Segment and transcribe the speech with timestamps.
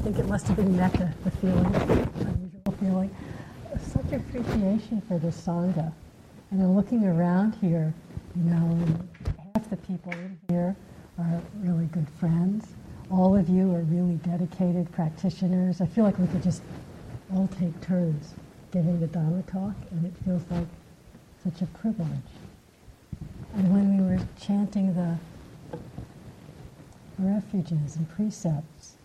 [0.00, 3.14] think it must have been metta, the feeling, unusual feeling.
[3.82, 5.92] Such appreciation for the Sangha.
[6.50, 7.92] And then looking around here,
[8.34, 8.78] you know,
[9.54, 10.74] half the people in here
[11.18, 12.68] are really good friends.
[13.10, 15.82] All of you are really dedicated practitioners.
[15.82, 16.62] I feel like we could just
[17.34, 18.34] all take turns
[18.72, 20.66] giving the Dharma talk, and it feels like
[21.44, 22.08] such a privilege.
[23.54, 25.18] And when we were chanting the
[27.18, 28.96] refuges and precepts,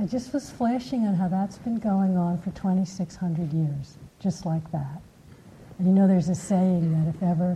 [0.00, 4.72] I just was flashing on how that's been going on for 2,600 years, just like
[4.72, 5.02] that.
[5.78, 7.54] And you know, there's a saying that if ever,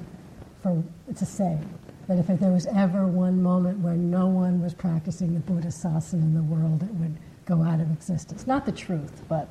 [0.62, 1.66] for it's a saying,
[2.06, 6.20] that if there was ever one moment where no one was practicing the Buddha sasana
[6.20, 7.16] in the world, it would
[7.46, 8.46] go out of existence.
[8.46, 9.48] Not the truth, but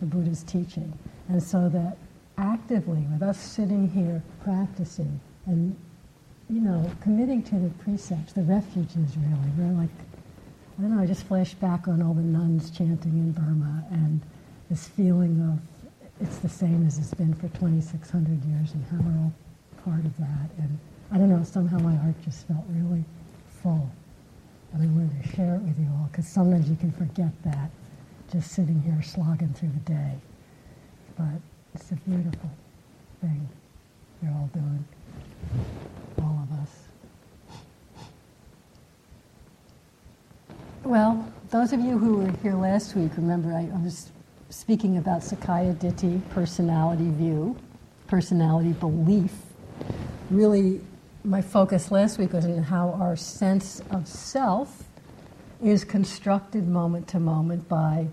[0.00, 0.92] the Buddha's teaching.
[1.30, 1.96] And so that
[2.36, 5.74] actively, with us sitting here practicing and,
[6.50, 9.88] you know, committing to the precepts, the refuges really, we're like,
[10.76, 14.20] I don't know, I just flashed back on all the nuns chanting in Burma and
[14.68, 15.60] this feeling of
[16.20, 19.32] it's the same as it's been for 2,600 years and how we're all
[19.84, 20.50] part of that.
[20.58, 20.78] And
[21.12, 23.04] I don't know, somehow my heart just felt really
[23.62, 23.88] full.
[24.72, 27.70] And I wanted to share it with you all because sometimes you can forget that
[28.32, 30.14] just sitting here slogging through the day.
[31.16, 31.40] But
[31.74, 32.50] it's a beautiful
[33.20, 33.48] thing
[34.22, 34.84] you're all doing,
[36.20, 36.70] all of us.
[40.84, 44.12] Well, those of you who were here last week, remember I, was
[44.50, 47.56] speaking about Sakkaya Ditthi, personality view,
[48.06, 49.32] personality belief.
[50.30, 50.82] Really,
[51.24, 54.84] my focus last week was on how our sense of self
[55.62, 58.06] is constructed moment to moment by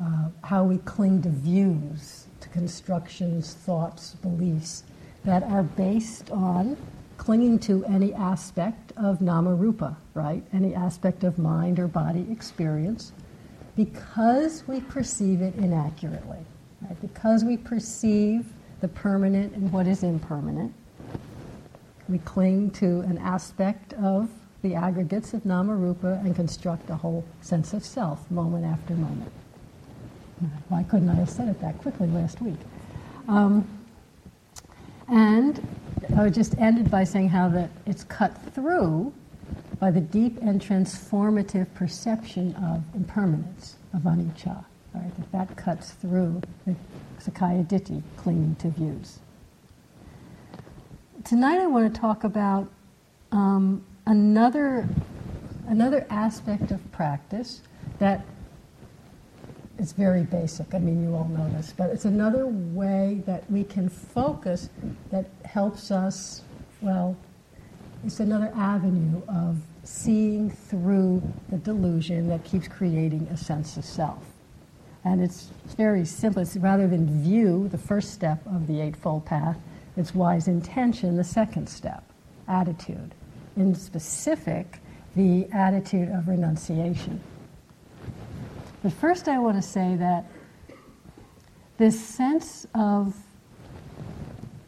[0.00, 4.84] uh, how we cling to views, to constructions, thoughts, beliefs
[5.26, 6.78] that are based on
[7.16, 10.42] clinging to any aspect of nama rupa, right?
[10.52, 13.12] Any aspect of mind or body experience
[13.76, 16.38] because we perceive it inaccurately,
[16.82, 17.00] right?
[17.00, 18.46] Because we perceive
[18.80, 20.72] the permanent and what is impermanent.
[22.08, 24.30] We cling to an aspect of
[24.62, 29.32] the aggregates of nama rupa and construct a whole sense of self moment after moment.
[30.68, 32.58] Why couldn't I have said it that quickly last week?
[33.28, 33.66] Um,
[35.08, 35.66] and
[36.16, 39.12] I would just ended by saying how that it's cut through
[39.78, 44.64] by the deep and transformative perception of impermanence, of anicca.
[44.94, 45.16] Right?
[45.16, 46.74] That, that cuts through the
[47.20, 49.18] Sakkaya Ditthi, clinging to views.
[51.24, 52.70] Tonight I want to talk about
[53.32, 54.88] um, another,
[55.68, 57.60] another aspect of practice
[57.98, 58.24] that
[59.78, 60.74] it's very basic.
[60.74, 64.70] I mean, you all know this, but it's another way that we can focus
[65.10, 66.42] that helps us,
[66.80, 67.16] well,
[68.04, 74.22] it's another avenue of seeing through the delusion that keeps creating a sense of self.
[75.04, 76.42] And it's very simple.
[76.42, 79.56] It's rather than view, the first step of the Eightfold Path,
[79.96, 82.02] it's wise intention, the second step,
[82.48, 83.14] attitude.
[83.56, 84.80] In specific,
[85.14, 87.20] the attitude of renunciation.
[88.82, 90.26] But first, I want to say that
[91.78, 93.14] this sense of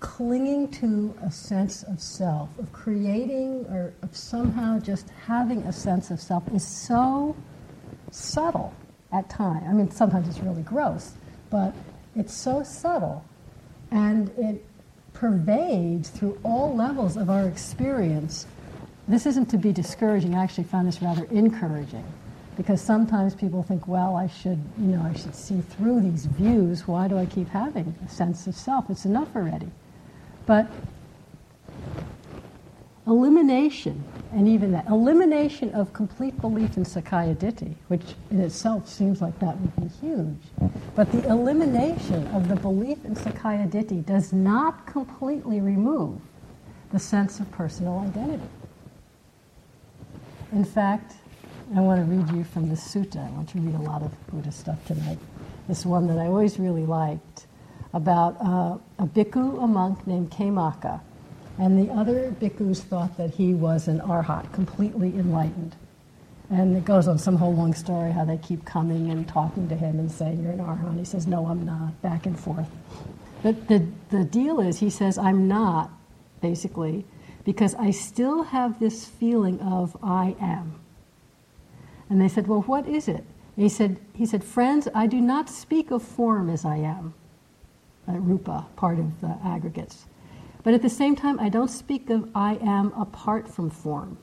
[0.00, 6.10] clinging to a sense of self, of creating or of somehow just having a sense
[6.10, 7.36] of self, is so
[8.10, 8.72] subtle
[9.12, 9.64] at times.
[9.68, 11.12] I mean, sometimes it's really gross,
[11.50, 11.74] but
[12.16, 13.24] it's so subtle
[13.90, 14.64] and it
[15.14, 18.46] pervades through all levels of our experience.
[19.08, 22.04] This isn't to be discouraging, I actually found this rather encouraging
[22.58, 26.88] because sometimes people think, well, I should, you know, I should see through these views.
[26.88, 28.90] Why do I keep having a sense of self?
[28.90, 29.68] It's enough already.
[30.44, 30.66] But
[33.06, 34.02] elimination,
[34.32, 38.02] and even that, elimination of complete belief in Sakkaya Ditthi, which
[38.32, 43.14] in itself seems like that would be huge, but the elimination of the belief in
[43.14, 46.20] Sakkaya Ditthi does not completely remove
[46.90, 48.42] the sense of personal identity.
[50.50, 51.14] In fact,
[51.76, 53.26] I want to read you from the sutta.
[53.26, 55.18] I want to read a lot of Buddha stuff tonight.
[55.68, 57.46] This one that I always really liked
[57.92, 61.00] about uh, a bhikkhu, a monk named Khemaka.
[61.58, 65.76] And the other bhikkhus thought that he was an arhat, completely enlightened.
[66.48, 69.76] And it goes on some whole long story how they keep coming and talking to
[69.76, 70.98] him and saying, You're an arhat.
[70.98, 72.70] He says, No, I'm not, back and forth.
[73.42, 75.90] But the, the deal is, he says, I'm not,
[76.40, 77.04] basically,
[77.44, 80.80] because I still have this feeling of I am.
[82.10, 83.24] And they said, Well, what is it?
[83.56, 87.14] And he said, he said, Friends, I do not speak of form as I am,
[88.08, 90.06] uh, rupa, part of the aggregates.
[90.62, 94.18] But at the same time, I don't speak of I am apart from form.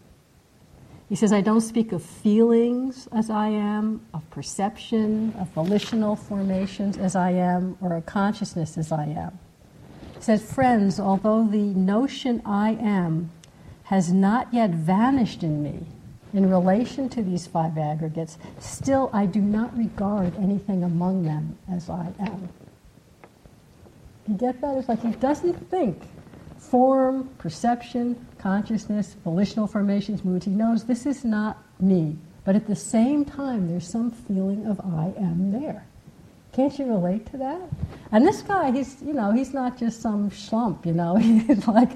[1.09, 6.97] He says, I don't speak of feelings as I am, of perception, of volitional formations
[6.97, 9.37] as I am, or a consciousness as I am.
[10.15, 13.29] He says, Friends, although the notion I am
[13.83, 15.85] has not yet vanished in me
[16.35, 21.89] in relation to these five aggregates, still I do not regard anything among them as
[21.89, 22.49] I am.
[24.27, 24.77] You get that?
[24.77, 26.01] It's like he doesn't think
[26.57, 30.45] form, perception, consciousness, volitional formations, moods.
[30.45, 32.17] He knows this is not me.
[32.43, 35.85] But at the same time, there's some feeling of I am there.
[36.53, 37.61] Can't you relate to that?
[38.11, 41.91] And this guy, he's, you know, he's not just some schlump, you know, he's like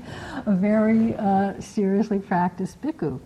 [0.46, 3.20] a very uh, seriously practiced bhikkhu.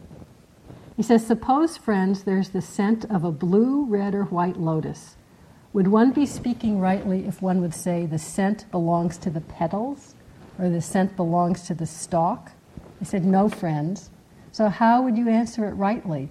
[0.95, 5.15] He says, Suppose, friends, there's the scent of a blue, red, or white lotus.
[5.73, 10.13] Would one be speaking rightly if one would say the scent belongs to the petals
[10.59, 12.51] or the scent belongs to the stalk?
[13.01, 14.11] I said, No, friends.
[14.51, 16.29] So, how would you answer it rightly?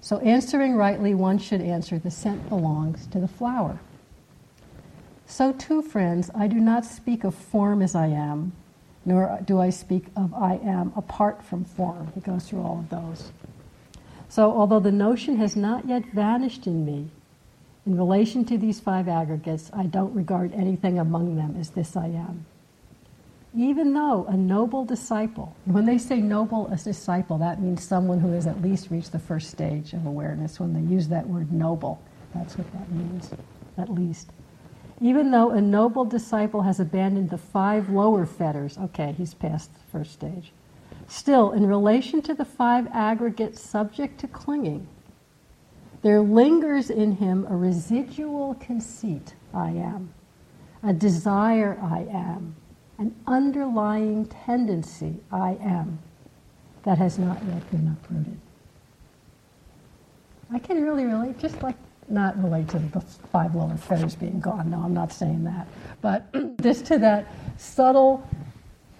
[0.00, 3.78] So, answering rightly, one should answer the scent belongs to the flower.
[5.26, 8.52] So, too, friends, I do not speak of form as I am,
[9.04, 12.10] nor do I speak of I am apart from form.
[12.14, 13.30] He goes through all of those.
[14.30, 17.10] So, although the notion has not yet vanished in me,
[17.84, 22.06] in relation to these five aggregates, I don't regard anything among them as this I
[22.06, 22.46] am
[23.56, 28.20] even though a noble disciple, when they say noble as a disciple, that means someone
[28.20, 30.60] who has at least reached the first stage of awareness.
[30.60, 32.00] When they use that word noble,
[32.32, 33.30] that's what that means,
[33.76, 34.28] at least.
[35.00, 39.98] Even though a noble disciple has abandoned the five lower fetters, okay, he's past the
[39.98, 40.52] first stage.
[41.10, 44.86] Still, in relation to the five aggregates subject to clinging,
[46.02, 50.14] there lingers in him a residual conceit, I am,
[50.84, 52.54] a desire, I am,
[52.98, 55.98] an underlying tendency, I am,
[56.84, 58.38] that has not yet been uprooted.
[60.52, 61.76] I can really relate, just like
[62.08, 63.00] not relate to the
[63.32, 64.70] five lower fetters being gone.
[64.70, 65.66] No, I'm not saying that.
[66.02, 67.26] But just to that
[67.56, 68.24] subtle,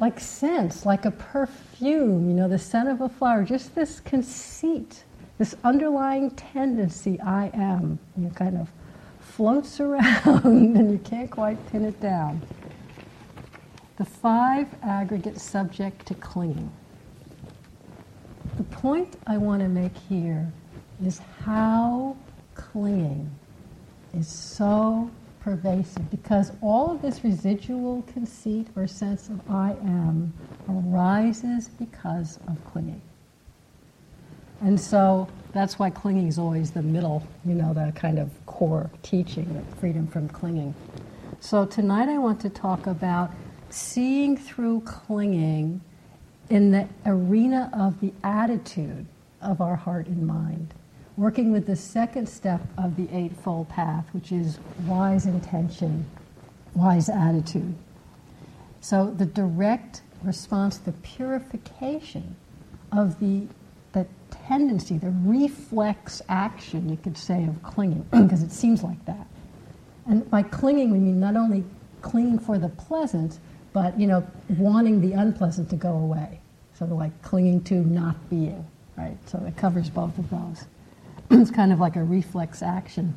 [0.00, 5.04] like sense, like a perfume, you know, the scent of a flower, just this conceit,
[5.38, 8.70] this underlying tendency, I am, you know, kind of
[9.20, 12.40] floats around and you can't quite pin it down
[14.00, 16.72] the five aggregates subject to clinging.
[18.56, 20.50] The point I want to make here
[21.04, 22.16] is how
[22.54, 23.30] clinging
[24.14, 25.10] is so
[25.50, 30.32] pervasive because all of this residual conceit or sense of I am
[30.68, 33.02] arises because of clinging.
[34.60, 38.92] And so that's why clinging is always the middle, you know, the kind of core
[39.02, 40.72] teaching, the freedom from clinging.
[41.40, 43.32] So tonight I want to talk about
[43.70, 45.80] seeing through clinging
[46.48, 49.04] in the arena of the attitude
[49.42, 50.74] of our heart and mind,
[51.16, 56.06] working with the second step of the Eightfold Path, which is wise intention,
[56.74, 57.74] wise attitude.
[58.80, 62.36] So the direct response, the purification
[62.92, 63.46] of the,
[63.92, 69.26] the tendency, the reflex action, you could say, of clinging, because it seems like that.
[70.06, 71.64] And by clinging, we mean not only
[72.02, 73.38] clinging for the pleasant,
[73.72, 76.40] but you know, wanting the unpleasant to go away,
[76.74, 78.66] sort of like clinging to not being,
[78.96, 79.16] right?
[79.26, 80.64] So it covers both of those.
[81.40, 83.14] it's kind of like a reflex action.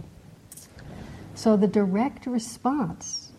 [1.34, 3.32] So the direct response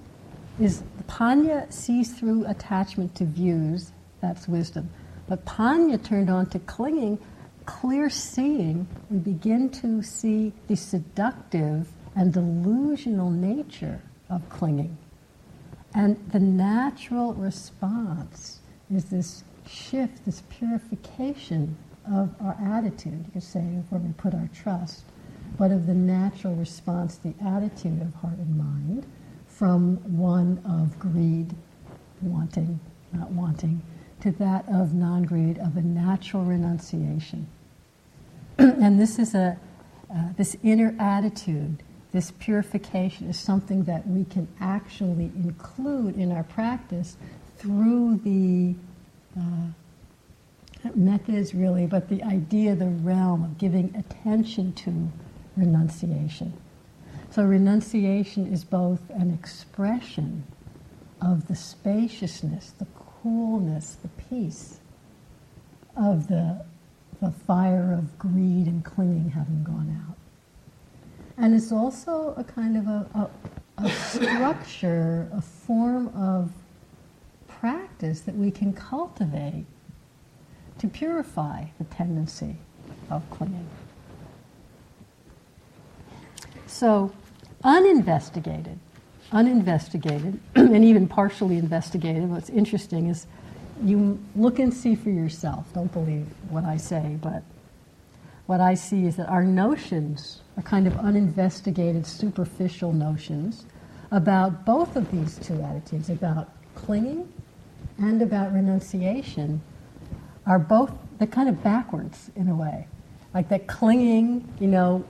[0.59, 4.91] is panya sees through attachment to views, that's wisdom.
[5.29, 7.19] But panya turned on to clinging,
[7.67, 14.97] clear seeing, we begin to see the seductive and delusional nature of clinging.
[15.95, 18.59] And the natural response
[18.93, 21.77] is this shift, this purification
[22.11, 25.05] of our attitude, you could say, where we put our trust,
[25.59, 29.07] but of the natural response, the attitude of heart and mind,
[29.47, 31.55] from one of greed,
[32.21, 32.81] wanting,
[33.13, 33.83] not wanting,
[34.21, 37.47] to that of non greed, of a natural renunciation.
[38.59, 39.59] and this is a,
[40.15, 41.83] uh, this inner attitude
[42.15, 47.17] this purification is something that we can actually include in our practice
[47.59, 48.77] through the
[49.37, 49.67] uh,
[50.95, 55.11] methods, really, but the idea, the realm of giving attention to
[55.57, 56.53] renunciation.
[57.31, 60.45] So, renunciation is both an expression
[61.21, 62.87] of the spaciousness, the
[63.23, 64.81] coolness, the peace
[65.97, 66.65] of the,
[67.21, 70.17] the fire of greed and clinging having gone out.
[71.37, 76.53] And it's also a kind of a, a, a structure, a form of
[77.49, 79.67] practice that we can cultivate
[80.85, 82.57] to purify the tendency
[83.11, 83.69] of clinging.
[86.67, 87.13] So,
[87.63, 88.79] uninvestigated,
[89.33, 93.27] uninvestigated, and even partially investigated, what's interesting is
[93.83, 95.73] you look and see for yourself.
[95.73, 97.43] Don't believe what I say, but
[98.47, 103.65] what I see is that our notions are kind of uninvestigated, superficial notions
[104.11, 107.33] about both of these two attitudes, about clinging
[107.99, 109.63] and about renunciation,
[110.47, 112.87] are both, they're kind of backwards in a way.
[113.33, 115.05] Like that clinging, you know,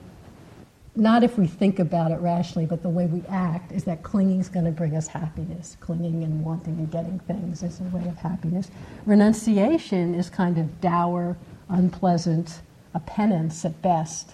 [0.95, 4.39] not if we think about it rationally, but the way we act is that clinging
[4.39, 5.75] is going to bring us happiness.
[5.81, 8.71] Clinging and wanting and getting things is a way of happiness.
[9.05, 11.37] Renunciation is kind of dour,
[11.67, 12.61] unpleasant,
[12.93, 14.31] a penance at best,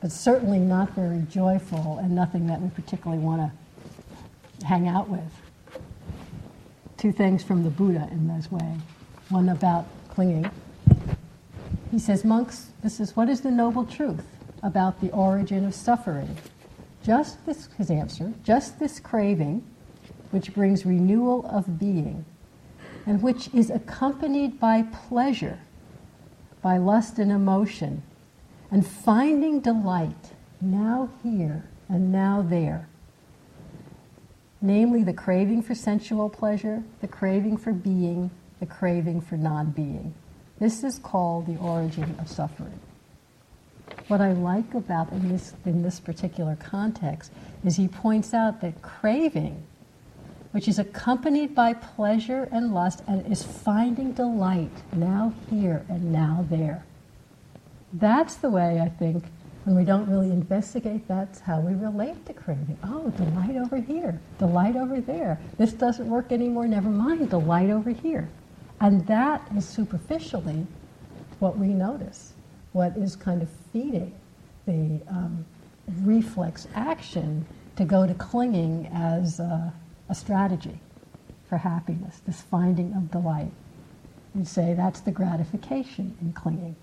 [0.00, 3.50] but certainly not very joyful and nothing that we particularly want
[4.60, 5.40] to hang out with.
[6.96, 8.76] Two things from the Buddha in this way.
[9.28, 9.86] One about
[10.16, 10.50] clinging.
[11.92, 14.24] He says, Monks, this is what is the noble truth?
[14.62, 16.36] about the origin of suffering.
[17.02, 19.64] Just this, his answer, just this craving,
[20.32, 22.24] which brings renewal of being,
[23.06, 25.60] and which is accompanied by pleasure,
[26.62, 28.02] by lust and emotion,
[28.70, 32.88] and finding delight now here and now there.
[34.60, 40.14] Namely, the craving for sensual pleasure, the craving for being, the craving for non being.
[40.58, 42.80] This is called the origin of suffering
[44.08, 47.32] what I like about in this in this particular context
[47.64, 49.64] is he points out that craving,
[50.52, 56.46] which is accompanied by pleasure and lust, and is finding delight now here and now
[56.48, 56.84] there.
[57.92, 59.24] That's the way I think
[59.64, 62.78] when we don't really investigate, that's how we relate to craving.
[62.84, 65.40] Oh, delight over here, delight over there.
[65.58, 68.28] This doesn't work anymore, never mind, delight over here.
[68.80, 70.66] And that is superficially
[71.38, 72.32] what we notice
[72.72, 74.12] what is kind of feeding
[74.66, 75.46] the um,
[76.02, 79.72] reflex action to go to clinging as a,
[80.10, 80.78] a strategy
[81.48, 83.52] for happiness, this finding of delight.
[84.34, 86.76] You say that's the gratification in clinging.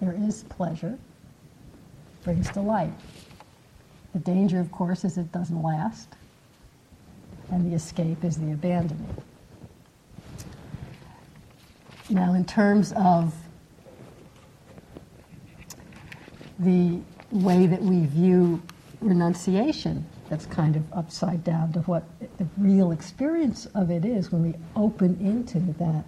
[0.00, 0.98] There is pleasure,
[2.24, 2.92] brings delight.
[4.12, 6.08] The danger, of course, is it doesn't last,
[7.50, 9.16] and the escape is the abandoning.
[12.10, 13.34] Now, in terms of
[16.58, 16.98] the
[17.30, 18.62] way that we view
[19.00, 22.04] renunciation that's kind of upside down to what
[22.38, 26.04] the real experience of it is when we open into that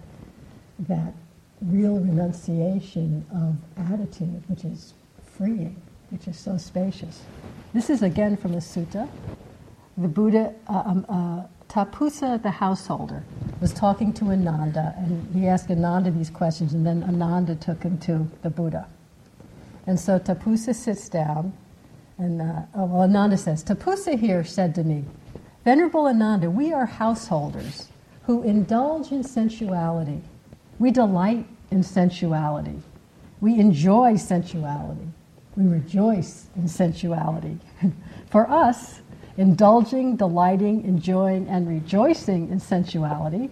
[0.79, 1.13] that
[1.61, 3.55] real renunciation of
[3.93, 4.93] attitude which is
[5.37, 5.81] freeing
[6.11, 7.21] which is so spacious.
[7.73, 9.07] This is again from the sutta.
[9.97, 13.23] The buddha uh, um, uh, tapussa the householder
[13.61, 17.97] was talking to ananda and he asked ananda these questions and then ananda took him
[17.97, 18.85] to the buddha
[19.87, 21.53] and so Tapussa sits down,
[22.17, 25.03] and uh, oh, well, Ananda says, Tapussa here said to me,
[25.65, 27.87] Venerable Ananda, we are householders
[28.23, 30.21] who indulge in sensuality.
[30.79, 32.81] We delight in sensuality.
[33.39, 35.07] We enjoy sensuality.
[35.55, 37.57] We rejoice in sensuality.
[38.29, 39.01] For us,
[39.41, 43.49] indulging, delighting, enjoying, and rejoicing in sensuality,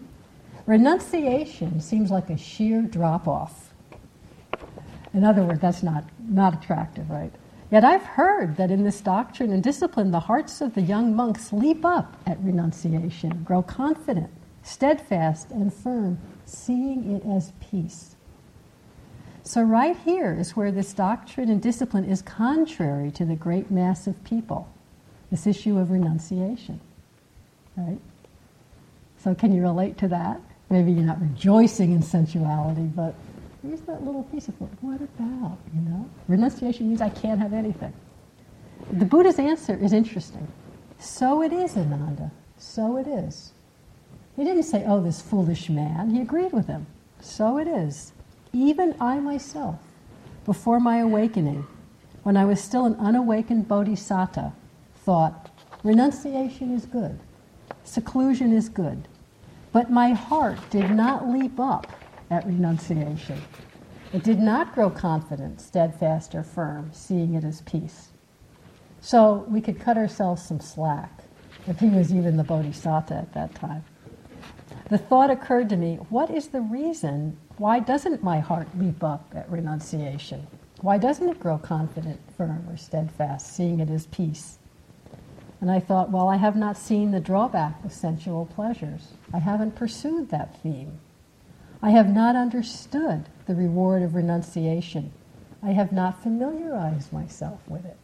[0.65, 3.69] renunciation seems like a sheer drop off
[5.13, 7.31] in other words, that's not, not attractive, right?
[7.71, 11.53] Yet I've heard that in this doctrine and discipline, the hearts of the young monks
[11.53, 14.29] leap up at renunciation, grow confident,
[14.63, 18.15] steadfast, and firm, seeing it as peace.
[19.43, 24.05] So, right here is where this doctrine and discipline is contrary to the great mass
[24.05, 24.67] of people
[25.31, 26.79] this issue of renunciation.
[27.75, 27.99] Right?
[29.23, 30.41] So, can you relate to that?
[30.69, 33.15] Maybe you're not rejoicing in sensuality, but
[33.61, 36.09] Here's that little piece of what, about, you know?
[36.27, 37.93] Renunciation means I can't have anything.
[38.91, 40.47] The Buddha's answer is interesting.
[40.97, 42.31] So it is, Ananda.
[42.57, 43.51] So it is.
[44.37, 46.09] He didn't say, oh, this foolish man.
[46.09, 46.87] He agreed with him.
[47.19, 48.13] So it is.
[48.53, 49.79] Even I myself,
[50.45, 51.67] before my awakening,
[52.23, 54.53] when I was still an unawakened bodhisattva,
[55.09, 55.49] thought,
[55.83, 57.19] renunciation is good,
[57.83, 59.07] seclusion is good.
[59.71, 61.91] But my heart did not leap up
[62.29, 63.41] at renunciation.
[64.13, 68.09] It did not grow confident, steadfast, or firm, seeing it as peace.
[69.01, 71.23] So we could cut ourselves some slack
[71.65, 73.83] if he was even the bodhisattva at that time.
[74.89, 77.35] The thought occurred to me what is the reason?
[77.57, 80.45] Why doesn't my heart leap up at renunciation?
[80.81, 84.58] Why doesn't it grow confident, firm, or steadfast, seeing it as peace?
[85.61, 89.13] And I thought, well, I have not seen the drawback of sensual pleasures.
[89.33, 90.99] I haven't pursued that theme.
[91.81, 95.11] I have not understood the reward of renunciation
[95.61, 97.97] I have not familiarized myself with it.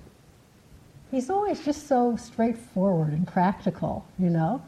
[1.12, 4.62] He's always just so straightforward and practical, you know?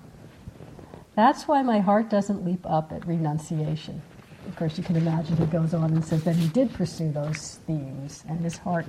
[1.15, 4.01] That's why my heart doesn't leap up at renunciation.
[4.47, 7.59] Of course, you can imagine he goes on and says that he did pursue those
[7.67, 8.85] themes, and his heart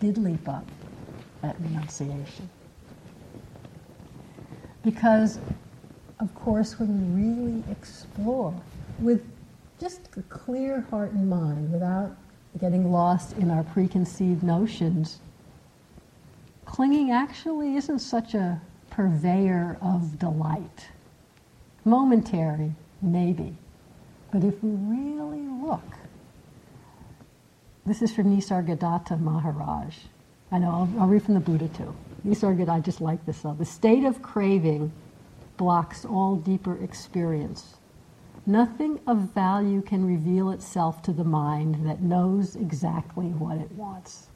[0.00, 0.66] did leap up
[1.44, 2.50] at renunciation.
[4.86, 5.40] Because,
[6.20, 8.54] of course, when we really explore
[9.00, 9.20] with
[9.80, 12.16] just a clear heart and mind, without
[12.60, 15.18] getting lost in our preconceived notions,
[16.66, 20.86] clinging actually isn't such a purveyor of delight.
[21.84, 23.56] Momentary, maybe.
[24.30, 25.96] But if we really look,
[27.84, 29.96] this is from Nisargadatta Maharaj.
[30.52, 31.92] I know, I'll, I'll read from the Buddha too.
[32.26, 33.42] Nisargadatta, I just like this.
[33.42, 34.92] The state of craving
[35.56, 37.76] blocks all deeper experience.
[38.44, 44.28] Nothing of value can reveal itself to the mind that knows exactly what it wants.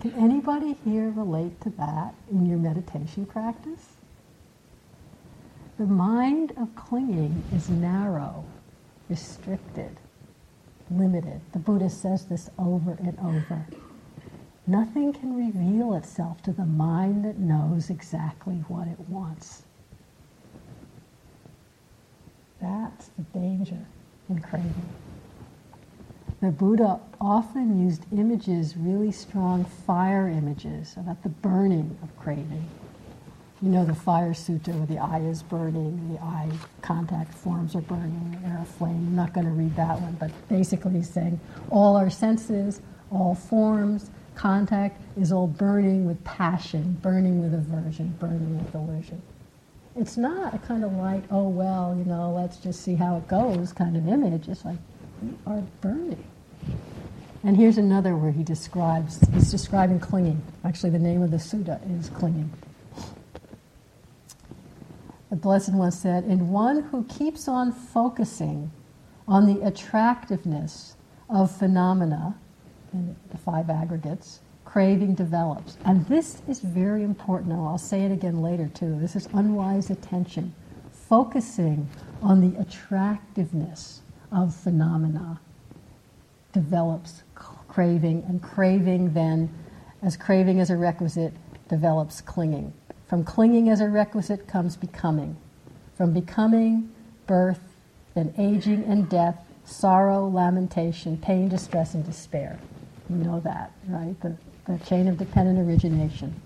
[0.00, 3.94] Can anybody here relate to that in your meditation practice?
[5.78, 8.44] The mind of clinging is narrow,
[9.08, 9.98] restricted,
[10.90, 11.40] limited.
[11.52, 13.66] The Buddha says this over and over.
[14.66, 19.62] Nothing can reveal itself to the mind that knows exactly what it wants.
[22.60, 23.86] That's the danger
[24.28, 24.88] in craving.
[26.40, 32.68] The Buddha often used images, really strong fire images, about the burning of craving.
[33.62, 36.50] You know the fire sutta where the eye is burning, the eye
[36.82, 39.06] contact forms are burning, the air flame.
[39.08, 43.34] I'm not going to read that one, but basically he's saying all our senses, all
[43.34, 49.20] forms, contact is all burning with passion, burning with aversion, burning with delusion.
[49.96, 53.26] It's not a kind of light, oh well, you know, let's just see how it
[53.28, 54.46] goes kind of image.
[54.46, 54.78] It's like,
[55.22, 56.22] we are burning.
[57.42, 60.42] And here's another where he describes, he's describing clinging.
[60.64, 62.52] Actually, the name of the sutta is clinging.
[65.30, 68.70] The Blessed One said, In one who keeps on focusing
[69.26, 70.96] on the attractiveness
[71.28, 72.36] of phenomena,
[72.96, 75.76] in the five aggregates, craving develops.
[75.84, 77.52] And this is very important.
[77.52, 78.98] I'll say it again later too.
[78.98, 80.54] This is unwise attention.
[80.90, 81.88] Focusing
[82.22, 84.00] on the attractiveness
[84.32, 85.40] of phenomena
[86.52, 89.50] develops craving, and craving then,
[90.02, 91.34] as craving as a requisite,
[91.68, 92.72] develops clinging.
[93.06, 95.36] From clinging as a requisite comes becoming.
[95.94, 96.90] From becoming,
[97.26, 97.60] birth,
[98.14, 102.58] then aging and death, sorrow, lamentation, pain, distress, and despair.
[103.08, 104.18] You know that, right?
[104.20, 106.40] The, the chain of dependent origination.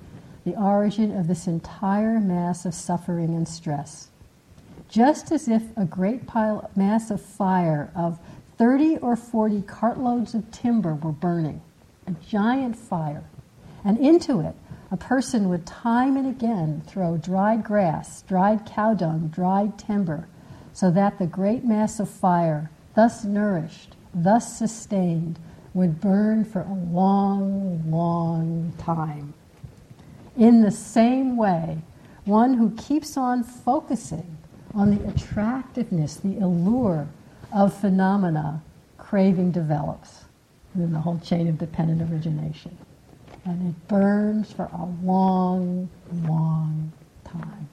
[0.44, 4.08] The origin of this entire mass of suffering and stress.
[4.88, 8.18] Just as if a great pile, mass of fire of
[8.58, 11.62] 30 or 40 cartloads of timber were burning,
[12.06, 13.24] a giant fire,
[13.84, 14.54] and into it
[14.92, 20.26] a person would time and again throw dried grass, dried cow dung, dried timber,
[20.72, 25.38] so that the great mass of fire, thus nourished, thus sustained,
[25.74, 29.34] would burn for a long, long time.
[30.36, 31.78] In the same way,
[32.24, 34.38] one who keeps on focusing
[34.74, 37.08] on the attractiveness, the allure
[37.52, 38.62] of phenomena,
[38.98, 40.24] craving develops.
[40.74, 42.76] And then the whole chain of dependent origination
[43.44, 45.88] and it burns for a long,
[46.24, 46.92] long
[47.24, 47.68] time.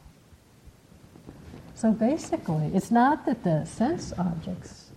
[1.75, 4.91] So basically, it's not that the sense objects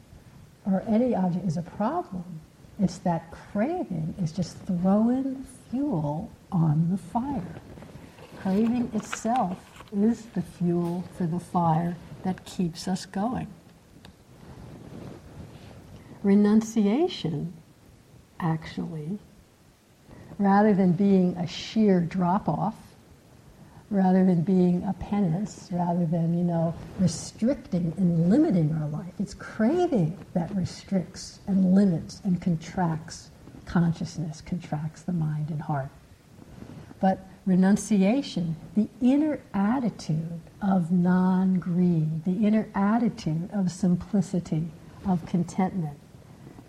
[0.64, 2.40] or any object is a problem.
[2.80, 7.56] It's that craving is just throwing fuel on the fire.
[8.40, 9.58] Craving itself
[9.94, 13.48] is the fuel for the fire that keeps us going.
[16.22, 17.52] Renunciation,
[18.38, 19.18] actually,
[20.38, 22.76] rather than being a sheer drop off,
[23.90, 29.12] rather than being a penance, rather than, you know, restricting and limiting our life.
[29.18, 33.30] It's craving that restricts and limits and contracts
[33.66, 35.90] consciousness, contracts the mind and heart.
[37.00, 44.68] But renunciation, the inner attitude of non greed, the inner attitude of simplicity,
[45.06, 45.98] of contentment,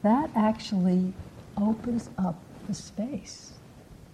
[0.03, 1.13] that actually
[1.57, 3.53] opens up the space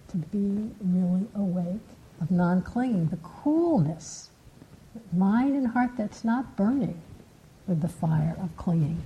[0.08, 1.80] to be really awake,
[2.20, 4.30] of non clinging, the coolness,
[5.12, 7.00] mind and heart that's not burning
[7.66, 9.02] with the fire of clinging,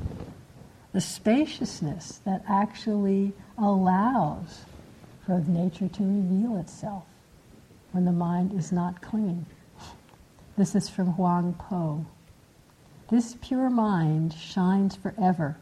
[0.92, 4.64] the spaciousness that actually allows
[5.26, 7.04] for nature to reveal itself
[7.92, 9.46] when the mind is not clinging.
[10.56, 12.04] This is from Huang Po.
[13.10, 15.56] This pure mind shines forever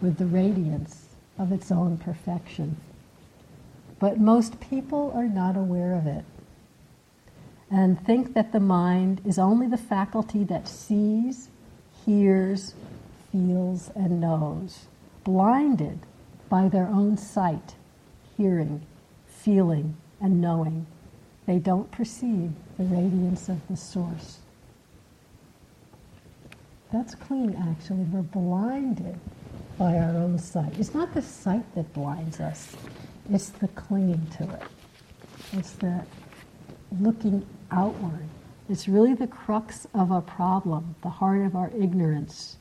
[0.00, 2.76] with the radiance of its own perfection.
[3.98, 6.24] But most people are not aware of it
[7.72, 11.48] and think that the mind is only the faculty that sees,
[12.04, 12.74] hears,
[13.30, 14.86] feels, and knows,
[15.24, 15.98] blinded
[16.50, 17.74] by their own sight,
[18.36, 18.82] hearing,
[19.26, 20.86] feeling, and knowing.
[21.46, 24.38] They don't perceive the radiance of the source.
[26.92, 28.04] That's clean, actually.
[28.04, 29.18] We're blinded
[29.78, 30.78] by our own sight.
[30.78, 32.76] It's not the sight that blinds us,
[33.30, 34.62] it's the clinging to it.
[35.54, 36.04] It's the
[37.00, 38.28] looking outward.
[38.68, 42.58] It's really the crux of our problem, the heart of our ignorance,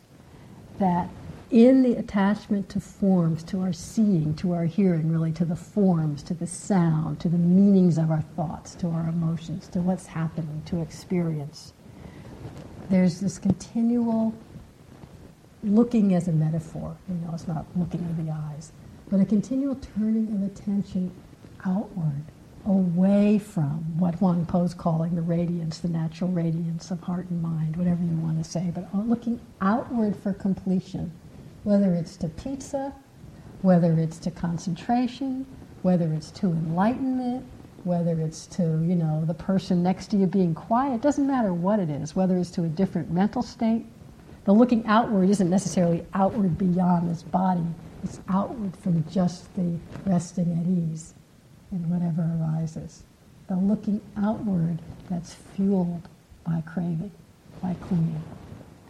[0.80, 1.10] that
[1.52, 6.24] in the attachment to forms, to our seeing, to our hearing, really to the forms,
[6.24, 10.62] to the sound, to the meanings of our thoughts, to our emotions, to what's happening,
[10.66, 11.74] to experience,
[12.90, 14.34] there's this continual
[15.64, 16.96] looking as a metaphor.
[17.08, 18.72] You know, it's not looking with the eyes,
[19.10, 21.12] but a continual turning of attention
[21.66, 22.24] outward,
[22.66, 27.76] away from what Huang Po's calling the radiance, the natural radiance of heart and mind,
[27.76, 31.12] whatever you want to say, but looking outward for completion,
[31.64, 32.94] whether it's to pizza,
[33.62, 35.46] whether it's to concentration,
[35.82, 37.46] whether it's to enlightenment,
[37.84, 41.80] whether it's to, you know, the person next to you being quiet, doesn't matter what
[41.80, 43.86] it is, whether it's to a different mental state.
[44.46, 47.66] The looking outward isn't necessarily outward beyond this body,
[48.04, 51.14] it's outward from just the resting at ease
[51.72, 53.04] in whatever arises.
[53.48, 54.80] The looking outward
[55.10, 56.08] that's fueled
[56.46, 57.12] by craving,
[57.62, 58.24] by clinging.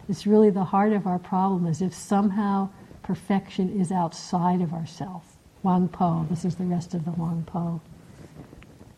[0.08, 2.68] It's really the heart of our problem as if somehow
[3.02, 5.36] perfection is outside of ourself.
[5.62, 7.80] Huang Po, this is the rest of the Huang Po.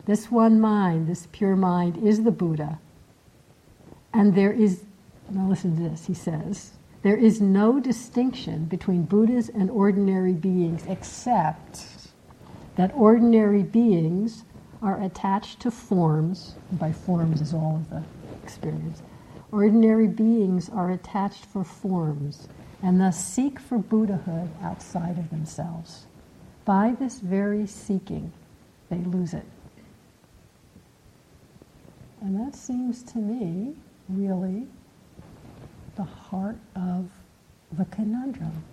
[0.05, 2.79] This one mind, this pure mind, is the Buddha.
[4.13, 4.83] And there is,
[5.29, 6.71] now listen to this, he says,
[7.01, 11.94] there is no distinction between Buddhas and ordinary beings except
[12.75, 14.43] that ordinary beings
[14.81, 18.03] are attached to forms, by forms is all of the
[18.43, 19.01] experience.
[19.51, 22.47] Ordinary beings are attached for forms
[22.83, 26.05] and thus seek for Buddhahood outside of themselves.
[26.65, 28.31] By this very seeking,
[28.89, 29.45] they lose it.
[32.21, 33.75] And that seems to me
[34.09, 34.67] really
[35.95, 37.09] the heart of
[37.71, 38.63] the conundrum.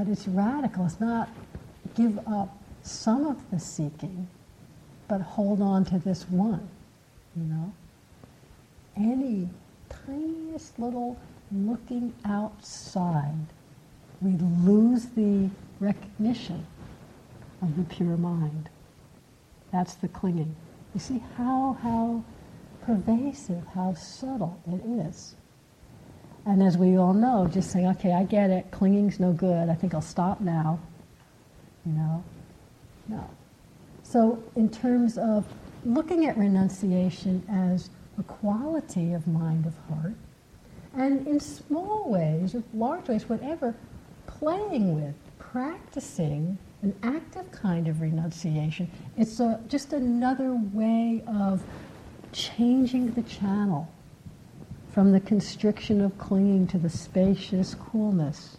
[0.00, 0.86] But it's radical.
[0.86, 1.28] It's not
[1.94, 4.28] give up some of the seeking,
[5.08, 6.66] but hold on to this one,
[7.36, 7.70] you know?
[8.96, 9.50] Any
[9.90, 11.18] tiniest little
[11.52, 13.44] looking outside,
[14.22, 16.66] we lose the recognition
[17.60, 18.70] of the pure mind.
[19.70, 20.56] That's the clinging.
[20.94, 22.24] You see how, how
[22.86, 25.34] pervasive, how subtle it is.
[26.46, 29.74] And as we all know, just saying, okay, I get it, clinging's no good, I
[29.74, 30.78] think I'll stop now.
[31.84, 32.24] You know?
[33.08, 33.30] No.
[34.02, 35.46] So, in terms of
[35.84, 40.14] looking at renunciation as a quality of mind, of heart,
[40.94, 43.74] and in small ways, large ways, whatever,
[44.26, 48.90] playing with, practicing an active kind of renunciation.
[49.16, 51.62] It's a, just another way of
[52.32, 53.88] changing the channel
[54.92, 58.58] from the constriction of clinging to the spacious coolness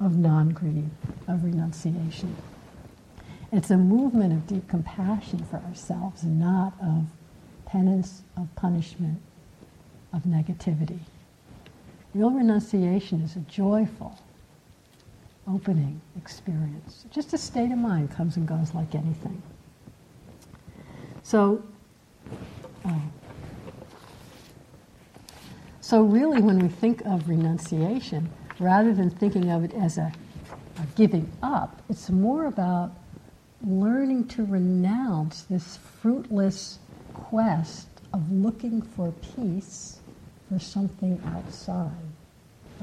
[0.00, 0.90] of non greed,
[1.28, 2.36] of renunciation.
[3.52, 7.06] It's a movement of deep compassion for ourselves, not of
[7.66, 9.20] penance, of punishment,
[10.12, 10.98] of negativity.
[12.14, 14.18] Real renunciation is a joyful,
[15.46, 17.06] opening experience.
[17.10, 19.40] Just a state of mind comes and goes like anything.
[21.22, 21.62] So,
[22.84, 23.02] oh.
[25.84, 30.10] So really, when we think of renunciation, rather than thinking of it as a,
[30.78, 32.92] a giving up, it's more about
[33.62, 36.78] learning to renounce this fruitless
[37.12, 39.98] quest of looking for peace
[40.48, 41.90] for something outside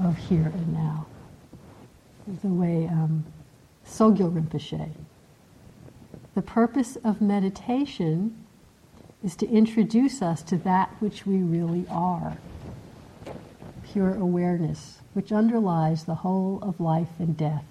[0.03, 1.07] of here and now
[2.43, 3.25] the way um,
[3.83, 4.91] Sogyal Rinpoche.
[6.35, 8.45] The purpose of meditation
[9.23, 12.37] is to introduce us to that which we really are
[13.91, 17.65] pure awareness, which underlies the whole of life and death.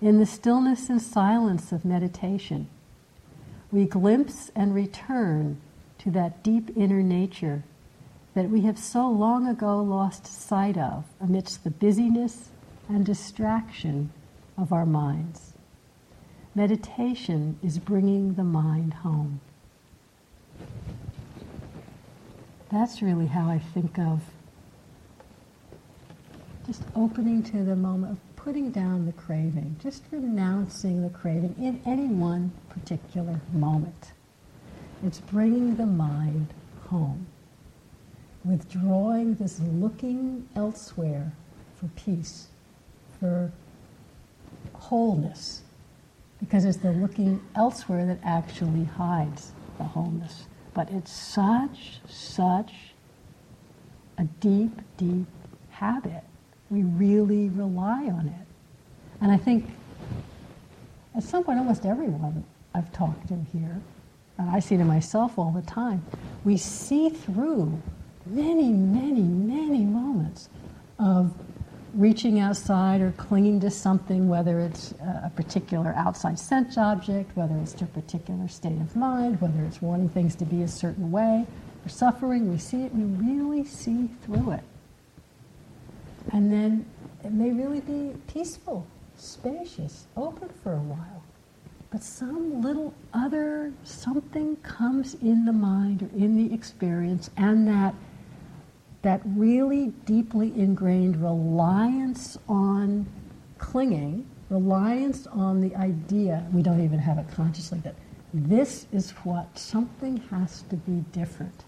[0.00, 2.68] In the stillness and silence of meditation,
[3.72, 5.58] we glimpse and return
[5.98, 7.64] to that deep inner nature
[8.34, 12.50] that we have so long ago lost sight of amidst the busyness
[12.88, 14.10] and distraction
[14.58, 15.54] of our minds.
[16.54, 19.40] Meditation is bringing the mind home.
[22.70, 24.20] That's really how I think of
[26.66, 31.80] just opening to the moment of putting down the craving, just renouncing the craving in
[31.86, 34.12] any one particular moment.
[35.04, 36.48] It's bringing the mind
[36.88, 37.26] home,
[38.44, 41.32] withdrawing this looking elsewhere
[41.76, 42.48] for peace,
[43.20, 43.52] for
[44.74, 45.62] wholeness,
[46.38, 50.46] because it's the looking elsewhere that actually hides the wholeness.
[50.72, 52.72] But it's such, such
[54.18, 55.26] a deep, deep
[55.70, 56.24] habit.
[56.74, 58.46] We really rely on it.
[59.20, 59.70] And I think
[61.14, 62.42] at some point, almost everyone
[62.74, 63.80] I've talked to here,
[64.38, 66.04] and I see to myself all the time,
[66.42, 67.80] we see through
[68.26, 70.48] many, many, many moments
[70.98, 71.32] of
[71.94, 77.72] reaching outside or clinging to something, whether it's a particular outside sense object, whether it's
[77.74, 81.46] to a particular state of mind, whether it's wanting things to be a certain way,
[81.86, 84.64] or suffering, we see it, we really see through it.
[86.32, 86.86] And then
[87.22, 91.22] it may really be peaceful, spacious, open for a while.
[91.90, 97.94] But some little other something comes in the mind or in the experience, and that
[99.02, 103.06] that really deeply ingrained reliance on
[103.58, 107.94] clinging, reliance on the idea, we don't even have it consciously, that
[108.32, 111.64] this is what something has to be different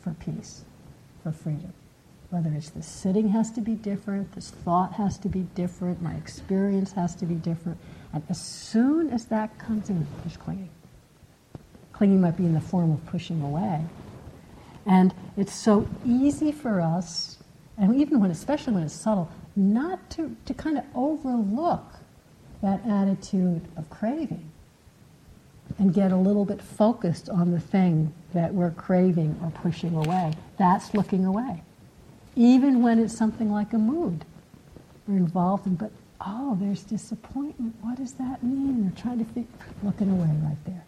[0.00, 0.64] for peace,
[1.22, 1.72] for freedom.
[2.30, 6.14] Whether it's the sitting has to be different, this thought has to be different, my
[6.14, 7.78] experience has to be different.
[8.12, 10.70] And as soon as that comes in, there's clinging.
[11.92, 13.84] Clinging might be in the form of pushing away,
[14.86, 17.38] and it's so easy for us,
[17.76, 21.84] and even when, especially when it's subtle, not to, to kind of overlook
[22.62, 24.50] that attitude of craving
[25.78, 30.32] and get a little bit focused on the thing that we're craving or pushing away.
[30.58, 31.62] That's looking away.
[32.36, 34.24] Even when it's something like a mood
[35.06, 35.90] we're involved in, but
[36.20, 37.74] oh, there's disappointment.
[37.80, 38.84] What does that mean?
[38.84, 39.48] We're trying to think,
[39.82, 40.84] looking away right there.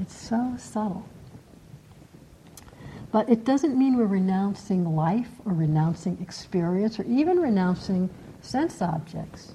[0.00, 1.06] It's so subtle.
[3.12, 8.10] But it doesn't mean we're renouncing life or renouncing experience or even renouncing
[8.40, 9.52] sense objects.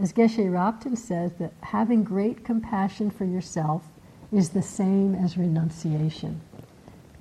[0.00, 3.84] As Geshe Rabten says, that having great compassion for yourself
[4.32, 6.40] is the same as renunciation.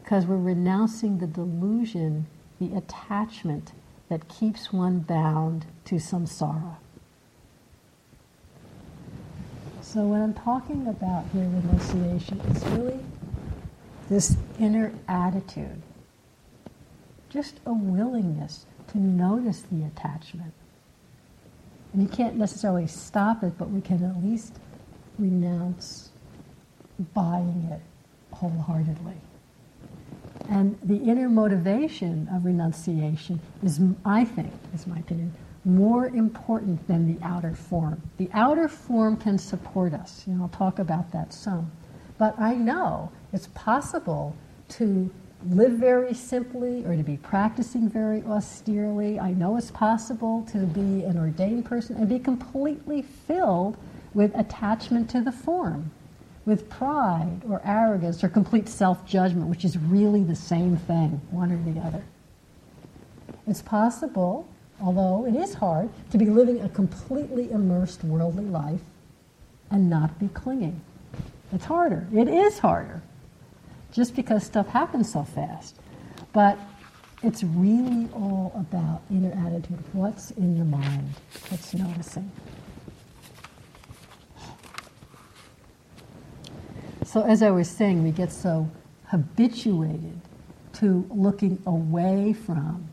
[0.01, 2.25] Because we're renouncing the delusion,
[2.59, 3.71] the attachment
[4.09, 6.75] that keeps one bound to samsara.
[9.81, 12.99] So what I'm talking about here renunciation, is really
[14.09, 15.81] this inner attitude,
[17.29, 20.53] just a willingness to notice the attachment.
[21.93, 24.57] And you can't necessarily stop it, but we can at least
[25.17, 26.09] renounce
[27.13, 27.81] buying it
[28.35, 29.17] wholeheartedly.
[30.47, 35.33] And the inner motivation of renunciation is, I think, is my opinion,
[35.65, 38.01] more important than the outer form.
[38.17, 40.25] The outer form can support us.
[40.25, 41.71] Know, I'll talk about that some.
[42.17, 44.35] But I know it's possible
[44.69, 45.11] to
[45.47, 49.19] live very simply or to be practicing very austerely.
[49.19, 53.77] I know it's possible to be an ordained person and be completely filled
[54.13, 55.91] with attachment to the form,
[56.49, 61.51] with pride or arrogance or complete self judgment, which is really the same thing, one
[61.51, 62.03] or the other.
[63.47, 64.47] It's possible,
[64.81, 68.81] although it is hard, to be living a completely immersed worldly life
[69.69, 70.81] and not be clinging.
[71.53, 72.07] It's harder.
[72.13, 73.01] It is harder.
[73.91, 75.75] Just because stuff happens so fast.
[76.33, 76.57] But
[77.21, 79.83] it's really all about inner attitude.
[79.93, 81.09] What's in the mind?
[81.49, 82.31] What's noticing?
[87.11, 88.69] So, as I was saying, we get so
[89.07, 90.21] habituated
[90.73, 92.87] to looking away from,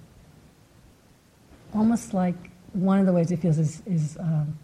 [1.74, 4.58] almost like one of the ways it feels is, is um,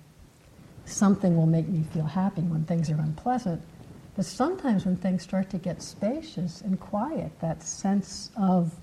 [0.86, 3.60] something will make me feel happy when things are unpleasant.
[4.16, 8.74] But sometimes when things start to get spacious and quiet, that sense of,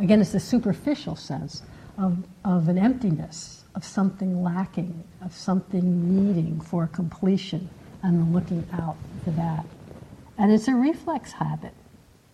[0.00, 1.64] again, it's a superficial sense
[1.98, 7.68] of, of an emptiness, of something lacking, of something needing for completion,
[8.02, 9.66] and looking out for that.
[10.36, 11.74] And it's a reflex habit,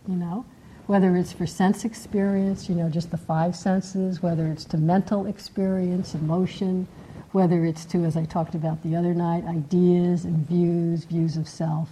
[0.08, 0.44] you know,
[0.86, 5.26] whether it's for sense experience, you know, just the five senses, whether it's to mental
[5.26, 6.88] experience, emotion,
[7.32, 11.48] whether it's to, as I talked about the other night, ideas and views, views of
[11.48, 11.88] self.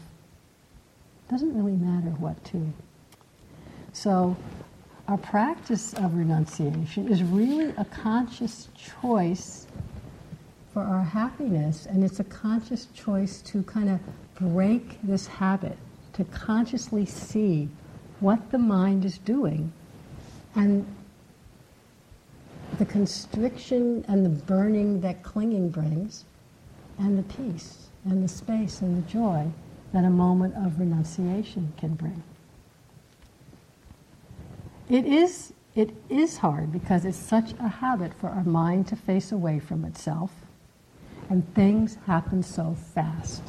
[1.29, 2.73] It Doesn't really matter what to.
[3.93, 4.37] So,
[5.07, 9.67] our practice of renunciation is really a conscious choice
[10.73, 14.01] for our happiness, and it's a conscious choice to kind of
[14.35, 15.79] break this habit,
[16.19, 17.69] to consciously see
[18.19, 19.73] what the mind is doing
[20.57, 20.85] and
[22.79, 26.25] the constriction and the burning that clinging brings,
[26.99, 29.47] and the peace and the space and the joy
[29.93, 32.23] that a moment of renunciation can bring.
[34.89, 39.31] It is, it is hard because it's such a habit for our mind to face
[39.31, 40.33] away from itself,
[41.31, 43.43] and things happen so fast.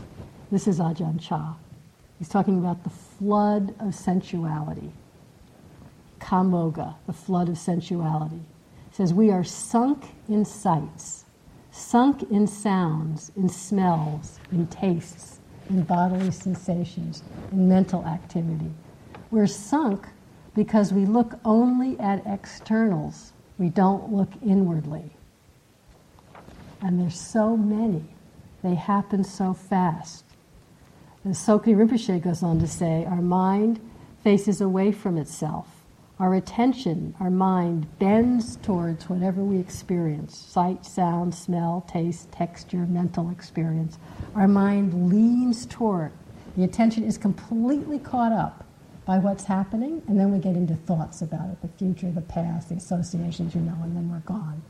[0.51, 1.55] This is Ajahn Chah.
[2.19, 4.91] He's talking about the flood of sensuality.
[6.19, 8.41] Kamogha, the flood of sensuality.
[8.89, 11.23] He says, We are sunk in sights,
[11.71, 18.71] sunk in sounds, in smells, in tastes, in bodily sensations, in mental activity.
[19.31, 20.05] We're sunk
[20.55, 25.09] because we look only at externals, we don't look inwardly.
[26.81, 28.03] And there's so many,
[28.61, 30.25] they happen so fast.
[31.25, 33.81] As Tsoknyi Rinpoche goes on to say, our mind
[34.23, 35.67] faces away from itself.
[36.17, 43.29] Our attention, our mind bends towards whatever we experience sight, sound, smell, taste, texture, mental
[43.29, 43.97] experience.
[44.33, 46.13] Our mind leans toward.
[46.55, 48.65] The attention is completely caught up
[49.05, 52.69] by what's happening, and then we get into thoughts about it the future, the past,
[52.69, 54.61] the associations, you know, and then we're gone.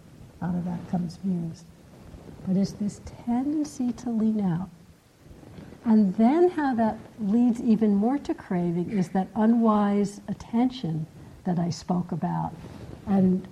[0.41, 1.63] Out of that comes views.
[2.47, 4.69] But it's this tendency to lean out.
[5.85, 11.07] And then how that leads even more to craving is that unwise attention
[11.45, 12.51] that I spoke about.
[13.07, 13.47] And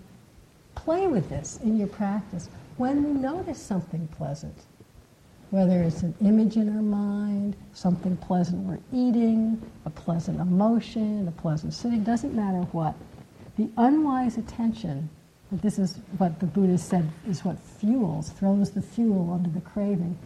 [0.75, 2.49] play with this in your practice.
[2.77, 4.55] When we notice something pleasant,
[5.49, 11.31] whether it's an image in our mind, something pleasant we're eating, a pleasant emotion, a
[11.31, 12.93] pleasant sitting, doesn't matter what.
[13.57, 15.09] The unwise attention,
[15.51, 20.17] this is what the Buddha said is what fuels, throws the fuel onto the craving,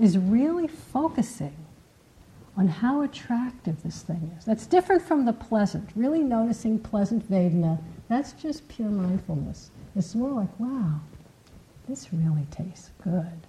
[0.00, 1.54] is really focusing
[2.56, 4.44] on how attractive this thing is.
[4.44, 5.90] That's different from the pleasant.
[5.94, 9.70] Really noticing pleasant Vedana, that's just pure mindfulness.
[9.94, 11.00] It's more like, wow,
[11.88, 13.46] this really tastes good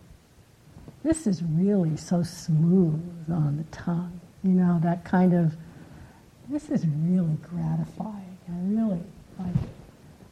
[1.03, 4.19] this is really so smooth on the tongue.
[4.43, 5.55] You know, that kind of,
[6.49, 8.37] this is really gratifying.
[8.47, 9.01] I really
[9.37, 9.69] like it.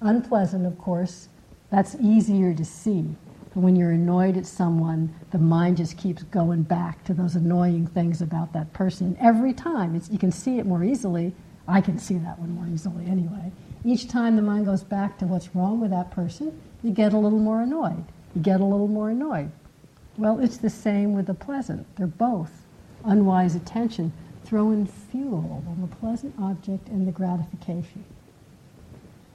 [0.02, 1.30] Unpleasant, of course,
[1.70, 3.06] that's easier to see.
[3.58, 7.88] But when you're annoyed at someone, the mind just keeps going back to those annoying
[7.88, 9.18] things about that person.
[9.20, 11.34] Every time, you can see it more easily.
[11.68, 13.52] I can see that one more easily anyway.
[13.84, 17.18] Each time the mind goes back to what's wrong with that person, you get a
[17.18, 18.06] little more annoyed.
[18.36, 19.50] You get a little more annoyed.
[20.20, 21.88] Well, it's the same with the pleasant.
[21.96, 22.52] They're both
[23.06, 24.14] unwise attention.
[24.46, 28.04] throwing fuel on the pleasant object and the gratification.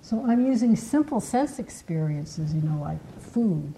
[0.00, 3.74] So I'm using simple sense experiences, you know, like food.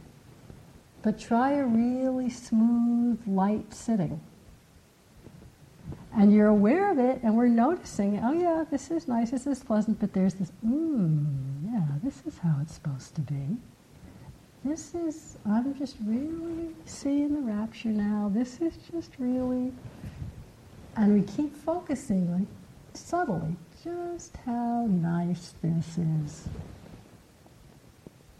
[1.04, 4.20] But try a really smooth, light sitting.
[6.16, 9.62] And you're aware of it, and we're noticing, oh yeah, this is nice, this is
[9.62, 11.26] pleasant, but there's this, mmm,
[11.70, 13.58] yeah, this is how it's supposed to be
[14.64, 18.30] this is, I'm just really seeing the rapture now.
[18.32, 19.72] This is just really,
[20.96, 22.48] and we keep focusing like
[22.94, 26.48] subtly, just how nice this is.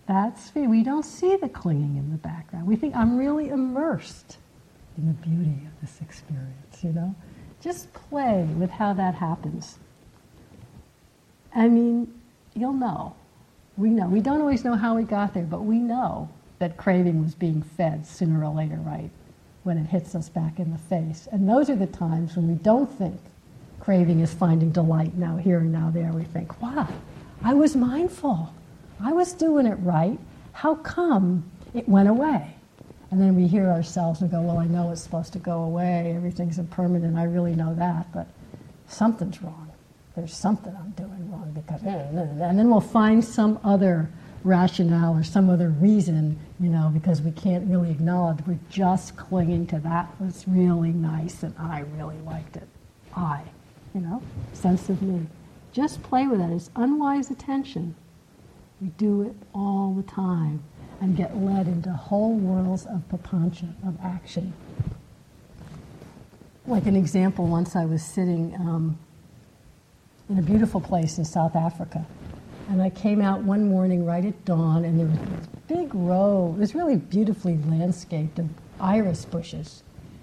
[0.07, 0.67] That's me.
[0.67, 2.67] We don't see the clinging in the background.
[2.67, 4.37] We think I'm really immersed
[4.99, 7.15] in the beauty of this experience, you know?
[7.61, 9.79] Just play with how that happens.
[11.55, 12.13] I mean,
[12.55, 13.15] you'll know.
[13.77, 14.07] We know.
[14.07, 17.63] We don't always know how we got there, but we know that craving was being
[17.63, 19.11] fed sooner or later, right?
[19.63, 21.27] When it hits us back in the face.
[21.33, 23.19] And those are the times when we don't think
[23.81, 26.13] craving is finding delight now here and now there.
[26.13, 26.89] We think, wow,
[27.43, 28.53] I was mindful.
[29.03, 30.19] I was doing it right.
[30.53, 32.55] How come it went away?
[33.11, 36.15] And then we hear ourselves and go, well, I know it's supposed to go away.
[36.17, 37.17] Everything's impermanent.
[37.17, 38.13] I really know that.
[38.13, 38.27] But
[38.89, 39.65] something's wrong
[40.15, 44.09] there's something I'm doing wrong because, and then we'll find some other
[44.45, 49.67] rationale or some other reason, you know, because we can't really acknowledge we're just clinging
[49.69, 52.69] to that was really nice and I really liked it.
[53.17, 53.43] I,
[53.95, 55.27] you know, sense of me.
[55.73, 56.51] Just play with it.
[56.51, 57.97] It's unwise attention.
[58.81, 60.63] We do it all the time
[61.01, 64.53] and get led into whole worlds of papancha, of action.
[66.67, 68.99] Like an example, once I was sitting um,
[70.29, 72.07] in a beautiful place in South Africa.
[72.71, 76.55] And I came out one morning right at dawn, and there was this big row,
[76.57, 78.49] it was really beautifully landscaped of
[78.81, 79.83] iris bushes.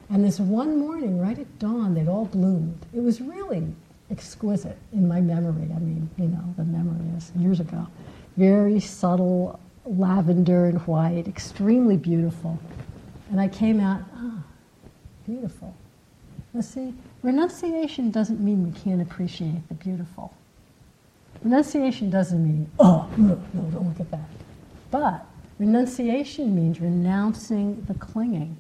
[0.10, 2.86] And this one morning, right at dawn, they'd all bloomed.
[2.94, 3.68] It was really
[4.10, 5.70] exquisite in my memory.
[5.74, 7.88] I mean, you know, the memory is years ago.
[8.38, 12.60] Very subtle lavender and white, extremely beautiful.
[13.30, 14.44] And I came out, ah,
[15.26, 15.76] beautiful.
[16.54, 20.34] Now, see, Renunciation doesn't mean we can't appreciate the beautiful.
[21.44, 24.30] Renunciation doesn't mean, oh, no, no, don't look at that.
[24.90, 25.26] But
[25.60, 28.58] renunciation means renouncing the clinging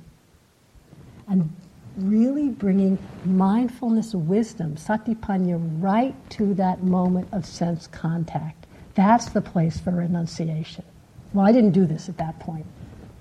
[1.28, 1.52] and
[1.98, 8.61] really bringing mindfulness, wisdom, satipanya, right to that moment of sense contact.
[8.96, 10.84] That's the place for renunciation.
[11.34, 12.66] Well, I didn't do this at that point.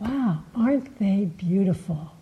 [0.00, 2.12] Wow, aren't they beautiful?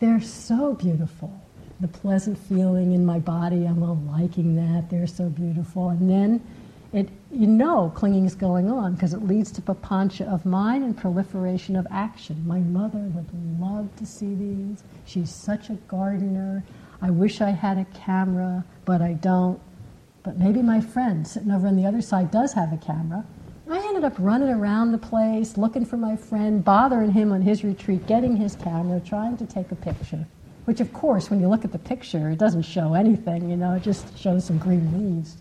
[0.00, 1.40] They're so beautiful.
[1.80, 4.90] The pleasant feeling in my body, I'm all liking that.
[4.90, 5.90] They're so beautiful.
[5.90, 6.46] And then
[6.92, 10.96] it, you know clinging is going on because it leads to papancha of mind and
[10.96, 12.42] proliferation of action.
[12.46, 14.82] My mother would love to see these.
[15.04, 16.64] She's such a gardener.
[17.02, 19.60] I wish I had a camera, but I don't.
[20.26, 23.24] But maybe my friend sitting over on the other side does have a camera.
[23.70, 27.62] I ended up running around the place, looking for my friend, bothering him on his
[27.62, 30.26] retreat, getting his camera, trying to take a picture.
[30.64, 33.74] Which, of course, when you look at the picture, it doesn't show anything, you know,
[33.74, 35.36] it just shows some green leaves.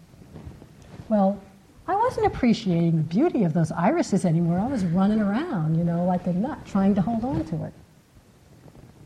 [1.10, 1.42] Well,
[1.88, 4.60] I wasn't appreciating the beauty of those irises anymore.
[4.60, 7.74] I was running around, you know, like a nut, trying to hold on to it.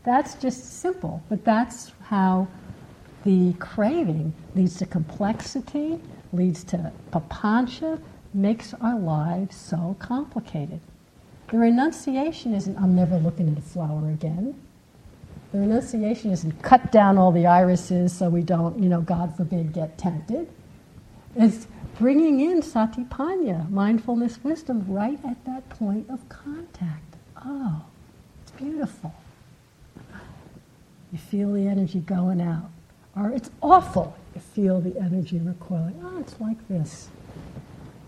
[0.04, 2.48] That's just simple, but that's how
[3.24, 6.00] the craving leads to complexity,
[6.32, 8.00] leads to papancha,
[8.32, 10.80] makes our lives so complicated.
[11.48, 14.54] The renunciation isn't, I'm never looking at a flower again.
[15.52, 19.72] The renunciation isn't cut down all the irises so we don't, you know, God forbid,
[19.72, 20.48] get tempted.
[21.34, 21.66] It's
[21.98, 27.16] bringing in satipanya, mindfulness wisdom, right at that point of contact.
[27.44, 27.82] Oh,
[28.42, 29.12] it's beautiful.
[31.12, 32.70] You feel the energy going out.
[33.16, 34.16] Or it's awful.
[34.34, 36.00] You feel the energy recoiling.
[36.04, 37.08] Oh, it's like this.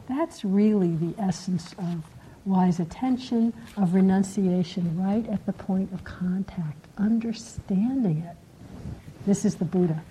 [0.08, 2.04] That's really the essence of
[2.44, 8.36] wise attention, of renunciation, right at the point of contact, understanding it.
[9.26, 10.02] This is the Buddha.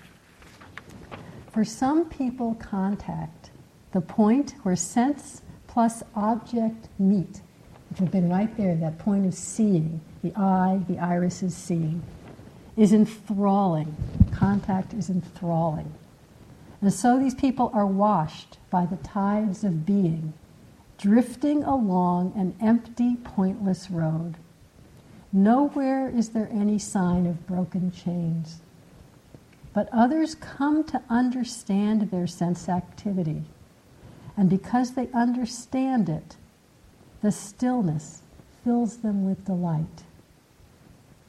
[1.52, 3.50] For some people, contact,
[3.92, 7.42] the point where sense plus object meet,
[7.92, 12.02] If you've been right there, that point of seeing, the eye, the iris is seeing,
[12.76, 13.94] is enthralling.
[14.32, 15.92] Contact is enthralling.
[16.80, 20.32] And so these people are washed by the tides of being,
[20.98, 24.34] drifting along an empty, pointless road.
[25.32, 28.60] Nowhere is there any sign of broken chains.
[29.72, 33.44] But others come to understand their sense activity.
[34.36, 36.36] And because they understand it,
[37.22, 38.22] the stillness
[38.64, 40.02] fills them with delight.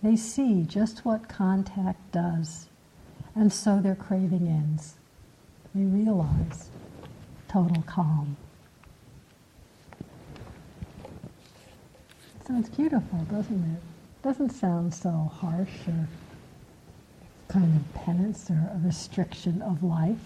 [0.03, 2.67] They see just what contact does,
[3.33, 4.95] and so their craving ends.
[5.73, 6.69] They realize
[7.47, 8.35] total calm.
[12.45, 13.81] Sounds beautiful, doesn't it?
[14.21, 16.09] Doesn't sound so harsh or
[17.47, 20.17] kind of penance or a restriction of life.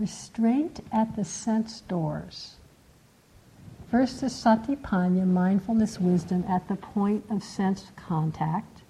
[0.00, 2.56] Restraint at the sense doors.
[3.90, 8.82] First is satipanya, mindfulness wisdom at the point of sense contact.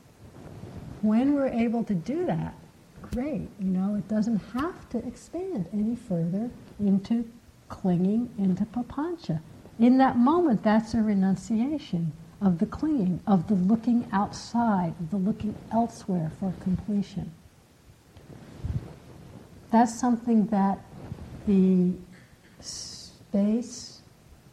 [1.02, 2.54] When we're able to do that,
[3.02, 3.48] great.
[3.60, 7.30] You know, it doesn't have to expand any further into
[7.68, 9.40] clinging into papancha.
[9.78, 15.16] In that moment, that's a renunciation of the clinging, of the looking outside, of the
[15.16, 17.32] looking elsewhere for completion.
[19.70, 20.78] That's something that
[21.46, 21.92] the
[22.60, 23.95] space,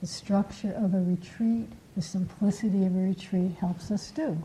[0.03, 4.37] the structure of a retreat, the simplicity of a retreat helps us do.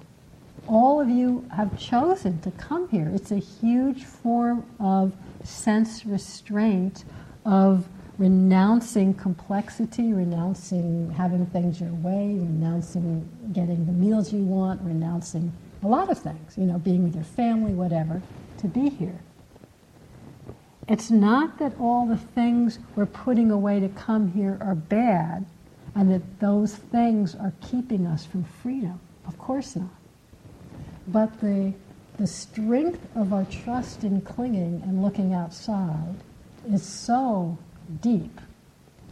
[0.68, 3.10] All of you have chosen to come here.
[3.12, 7.04] It's a huge form of sense restraint,
[7.44, 7.88] of
[8.18, 15.52] renouncing complexity, renouncing having things your way, renouncing getting the meals you want, renouncing
[15.82, 18.22] a lot of things, you know, being with your family, whatever,
[18.58, 19.18] to be here.
[20.88, 25.44] It's not that all the things we're putting away to come here are bad
[25.94, 28.98] and that those things are keeping us from freedom.
[29.26, 29.90] Of course not.
[31.06, 31.74] But the,
[32.16, 36.14] the strength of our trust in clinging and looking outside
[36.70, 37.58] is so
[38.00, 38.40] deep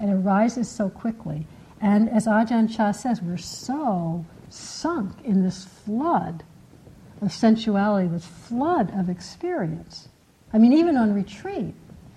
[0.00, 1.46] and it rises so quickly.
[1.80, 6.42] And as Ajahn Chah says, we're so sunk in this flood
[7.20, 10.08] of sensuality, this flood of experience.
[10.56, 11.74] I mean, even on retreat,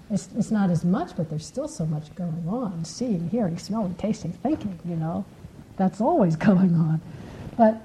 [0.09, 3.95] it's, it's not as much, but there's still so much going on seeing, hearing, smelling,
[3.95, 5.25] tasting, thinking, you know.
[5.75, 7.01] That's always going on.
[7.57, 7.81] But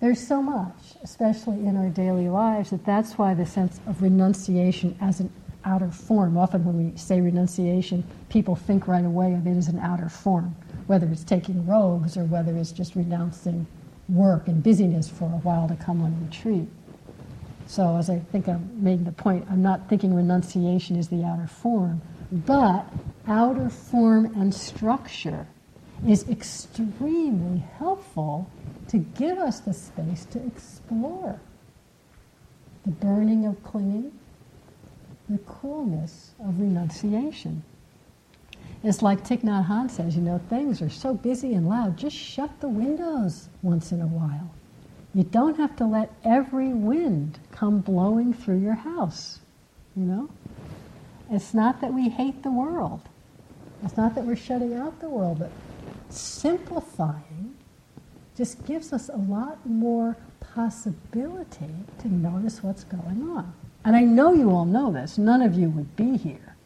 [0.00, 4.94] there's so much, especially in our daily lives, that that's why the sense of renunciation
[5.00, 5.32] as an
[5.64, 6.36] outer form.
[6.36, 10.54] Often when we say renunciation, people think right away of it as an outer form,
[10.86, 13.66] whether it's taking robes or whether it's just renouncing
[14.10, 16.68] work and busyness for a while to come on retreat.
[17.72, 21.46] So, as I think I'm making the point, I'm not thinking renunciation is the outer
[21.46, 22.84] form, but
[23.26, 25.46] outer form and structure
[26.06, 28.50] is extremely helpful
[28.88, 31.40] to give us the space to explore
[32.84, 34.12] the burning of clinging,
[35.30, 37.64] the coolness of renunciation.
[38.84, 42.16] It's like Thich Nhat Hanh says, you know, things are so busy and loud, just
[42.16, 44.50] shut the windows once in a while.
[45.14, 49.40] You don't have to let every wind come blowing through your house,
[49.94, 50.30] you know?
[51.30, 53.00] It's not that we hate the world.
[53.84, 55.50] It's not that we're shutting out the world, but
[56.08, 57.54] simplifying
[58.36, 63.52] just gives us a lot more possibility to notice what's going on.
[63.84, 65.18] And I know you all know this.
[65.18, 66.56] None of you would be here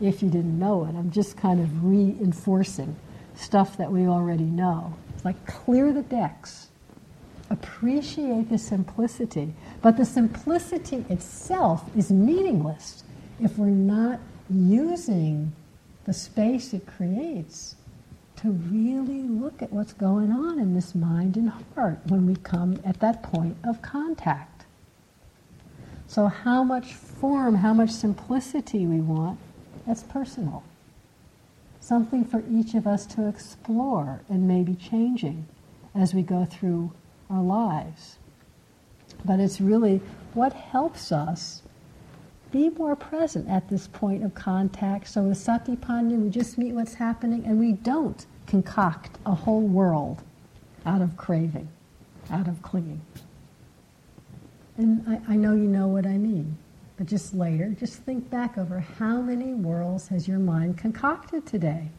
[0.00, 0.94] if you didn't know it.
[0.94, 2.96] I'm just kind of reinforcing
[3.34, 4.94] stuff that we already know.
[5.14, 6.65] It's like clear the decks.
[7.48, 9.54] Appreciate the simplicity.
[9.82, 13.04] But the simplicity itself is meaningless
[13.40, 14.18] if we're not
[14.50, 15.52] using
[16.04, 17.76] the space it creates
[18.36, 22.80] to really look at what's going on in this mind and heart when we come
[22.84, 24.66] at that point of contact.
[26.06, 29.38] So, how much form, how much simplicity we want,
[29.86, 30.62] that's personal.
[31.80, 35.46] Something for each of us to explore and maybe changing
[35.94, 36.92] as we go through
[37.30, 38.18] our lives.
[39.24, 40.00] But it's really
[40.34, 41.62] what helps us
[42.52, 45.08] be more present at this point of contact.
[45.08, 50.22] So with Satipanya, we just meet what's happening and we don't concoct a whole world
[50.84, 51.68] out of craving,
[52.30, 53.00] out of clinging.
[54.76, 56.56] And I, I know you know what I mean.
[56.96, 61.90] But just later, just think back over how many worlds has your mind concocted today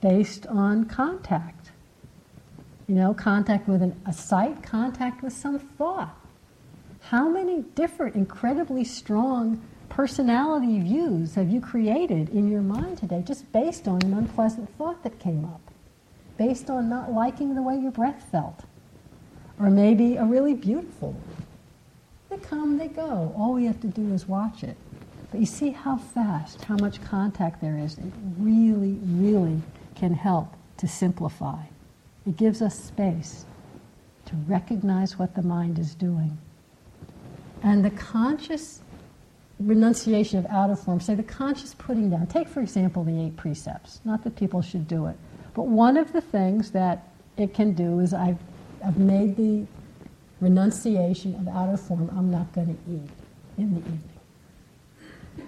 [0.00, 1.72] based on contact.
[2.88, 6.18] You know, contact with an, a sight, contact with some thought.
[7.02, 13.52] How many different, incredibly strong personality views have you created in your mind today just
[13.52, 15.60] based on an unpleasant thought that came up?
[16.38, 18.64] Based on not liking the way your breath felt?
[19.60, 21.46] Or maybe a really beautiful one.
[22.30, 23.34] They come, they go.
[23.36, 24.76] All we have to do is watch it.
[25.30, 27.98] But you see how fast, how much contact there is.
[27.98, 29.60] It really, really
[29.94, 31.64] can help to simplify.
[32.28, 33.46] It gives us space
[34.26, 36.36] to recognize what the mind is doing
[37.62, 38.82] and the conscious
[39.58, 42.26] renunciation of outer form, say the conscious putting down.
[42.26, 44.02] Take, for example, the eight precepts.
[44.04, 45.16] Not that people should do it.
[45.54, 47.08] But one of the things that
[47.38, 48.38] it can do is I've,
[48.84, 49.66] I've made the
[50.42, 53.10] renunciation of outer form, I'm not going to eat
[53.56, 54.02] in the evening.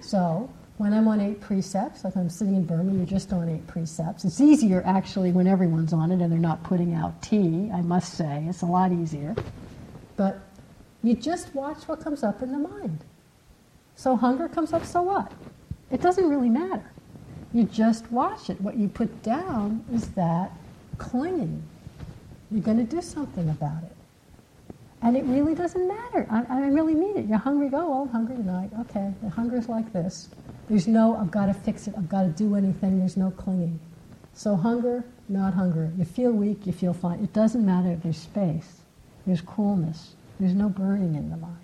[0.00, 0.48] So,
[0.80, 4.24] when I'm on eight precepts, like I'm sitting in Burma, you're just on eight precepts.
[4.24, 8.14] It's easier actually when everyone's on it and they're not putting out tea, I must
[8.14, 8.46] say.
[8.48, 9.36] It's a lot easier.
[10.16, 10.40] But
[11.02, 12.98] you just watch what comes up in the mind.
[13.94, 15.30] So hunger comes up, so what?
[15.90, 16.90] It doesn't really matter.
[17.52, 18.58] You just watch it.
[18.58, 20.50] What you put down is that
[20.96, 21.62] clinging.
[22.50, 23.96] You're going to do something about it.
[25.02, 26.26] And it really doesn't matter.
[26.30, 27.26] I, I really mean it.
[27.26, 28.70] You're hungry, go, oh, I'm hungry tonight.
[28.80, 30.30] Okay, the hunger's like this.
[30.70, 33.80] There's no, I've got to fix it, I've got to do anything, there's no clinging.
[34.34, 35.90] So hunger, not hunger.
[35.98, 37.18] You feel weak, you feel fine.
[37.24, 37.96] It doesn't matter.
[37.96, 38.82] There's space,
[39.26, 41.58] there's coolness, there's no burning in the mind.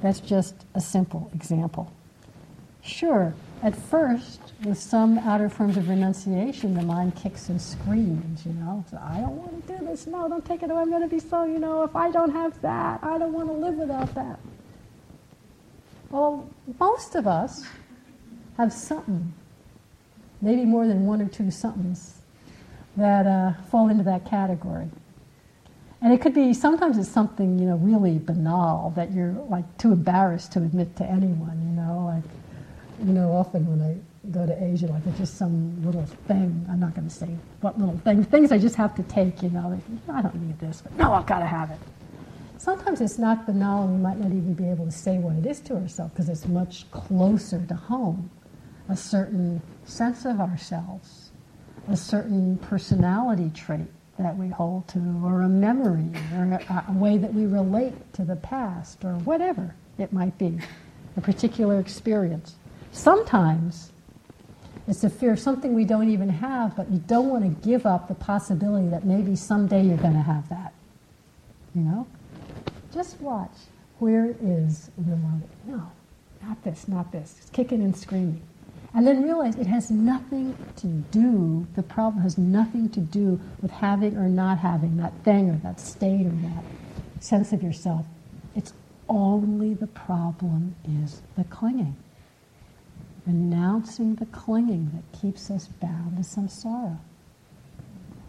[0.00, 1.92] That's just a simple example.
[2.80, 8.54] Sure, at first, with some outer forms of renunciation, the mind kicks and screams, you
[8.54, 8.86] know.
[8.90, 10.06] So, I don't want to do this.
[10.06, 10.80] No, don't take it away.
[10.80, 13.48] I'm going to be so, you know, if I don't have that, I don't want
[13.48, 14.38] to live without that.
[16.10, 16.48] Well,
[16.78, 17.66] most of us
[18.56, 19.32] have something,
[20.40, 22.20] maybe more than one or two somethings,
[22.96, 24.88] that uh, fall into that category.
[26.02, 29.92] And it could be, sometimes it's something, you know, really banal that you're like too
[29.92, 32.30] embarrassed to admit to anyone, you know, like,
[33.06, 33.96] you know, often when I
[34.30, 37.28] go to Asia, like it's just some little thing, I'm not going to say
[37.60, 40.58] what little thing, things I just have to take, you know, like, I don't need
[40.58, 41.78] this, but no, I've got to have it.
[42.58, 45.46] Sometimes it's not banal and we might not even be able to say what it
[45.46, 48.30] is to ourselves because it's much closer to home.
[48.88, 51.30] A certain sense of ourselves,
[51.88, 53.86] a certain personality trait
[54.18, 58.24] that we hold to, or a memory, or a, a way that we relate to
[58.24, 60.58] the past, or whatever it might be,
[61.16, 62.54] a particular experience.
[62.92, 63.92] Sometimes
[64.88, 67.86] it's a fear of something we don't even have, but you don't want to give
[67.86, 70.72] up the possibility that maybe someday you're going to have that.
[71.74, 72.06] You know?
[72.94, 73.52] Just watch
[73.98, 75.50] where is the moment.
[75.66, 75.90] No,
[76.42, 77.34] not this, not this.
[77.40, 78.42] It's kicking and screaming.
[78.96, 83.70] And then realize it has nothing to do, the problem has nothing to do with
[83.70, 86.64] having or not having that thing or that state or that
[87.20, 88.06] sense of yourself.
[88.54, 88.72] It's
[89.06, 91.94] only the problem is the clinging.
[93.26, 96.96] Renouncing the clinging that keeps us bound to samsara.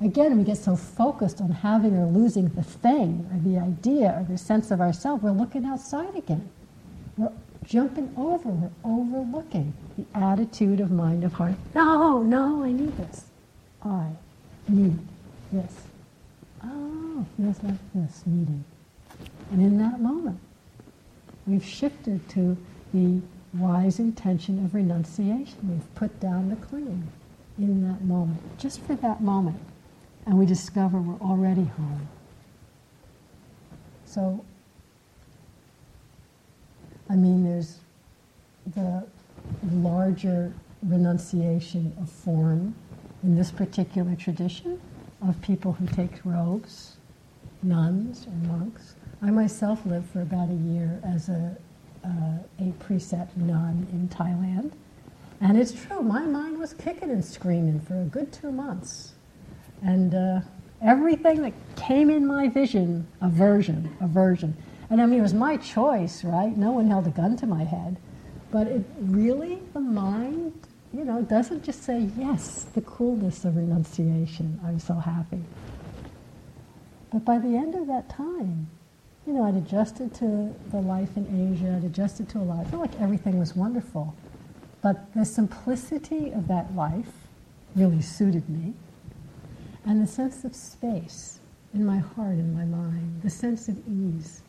[0.02, 4.26] again, we get so focused on having or losing the thing or the idea or
[4.30, 6.50] the sense of ourself, we're looking outside again.
[7.16, 7.32] We're
[7.68, 11.56] jumping over, we're overlooking the attitude of mind of heart.
[11.76, 13.26] No, no, I need this.
[13.84, 14.08] I
[14.68, 14.98] need
[15.52, 15.74] this.
[16.64, 18.64] Oh, feels like this, needing.
[19.52, 20.40] And in that moment,
[21.46, 22.58] we've shifted to
[22.94, 23.22] the
[23.54, 25.58] wise intention of renunciation.
[25.70, 27.08] We've put down the clinging
[27.58, 29.60] in that moment, just for that moment.
[30.26, 32.08] And we discover we're already home.
[34.06, 34.44] So,
[37.10, 37.80] I mean, there's
[38.76, 39.06] the
[39.72, 40.54] larger
[40.84, 42.76] renunciation of form
[43.24, 44.80] in this particular tradition
[45.28, 46.98] of people who take robes,
[47.64, 48.96] nuns or monks.
[49.22, 51.58] I myself lived for about a year as a,
[52.04, 52.10] uh,
[52.60, 54.74] a precept nun in Thailand.
[55.42, 59.14] And it's true, my mind was kicking and screaming for a good two months.
[59.84, 60.42] And uh,
[60.82, 64.56] everything that came in my vision, aversion, aversion.
[64.90, 66.56] And I mean, it was my choice, right?
[66.56, 67.98] No one held a gun to my head.
[68.52, 70.54] But it really, the mind,
[70.94, 75.42] you know, doesn't just say, yes, the coolness of renunciation, I'm so happy.
[77.12, 78.70] But by the end of that time,
[79.26, 82.66] you know, I'd adjusted to the life in Asia, I'd adjusted to a lot.
[82.66, 84.16] I felt like everything was wonderful.
[84.82, 87.12] But the simplicity of that life
[87.76, 88.74] really suited me.
[89.86, 91.40] And the sense of space
[91.74, 94.44] in my heart and my mind, the sense of ease,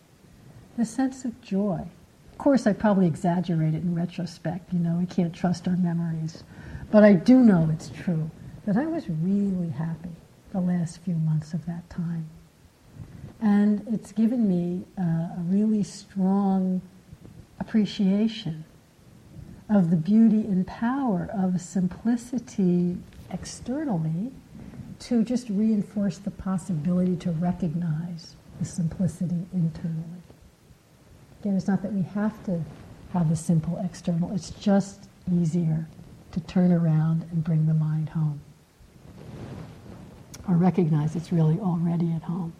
[0.78, 1.84] the sense of joy.
[2.30, 4.72] Of course, I probably exaggerate it in retrospect.
[4.72, 6.44] You know, we can't trust our memories.
[6.92, 8.30] But I do know it's true
[8.64, 10.10] that I was really happy
[10.52, 12.28] the last few months of that time.
[13.40, 16.80] And it's given me uh, a really strong
[17.58, 18.64] appreciation
[19.68, 22.96] of the beauty and power of simplicity
[23.30, 24.30] externally
[25.00, 30.22] to just reinforce the possibility to recognize the simplicity internally.
[31.40, 32.62] Again, it's not that we have to
[33.12, 35.88] have the simple external, it's just easier
[36.32, 38.40] to turn around and bring the mind home.
[40.48, 42.52] Or recognize it's really already at home.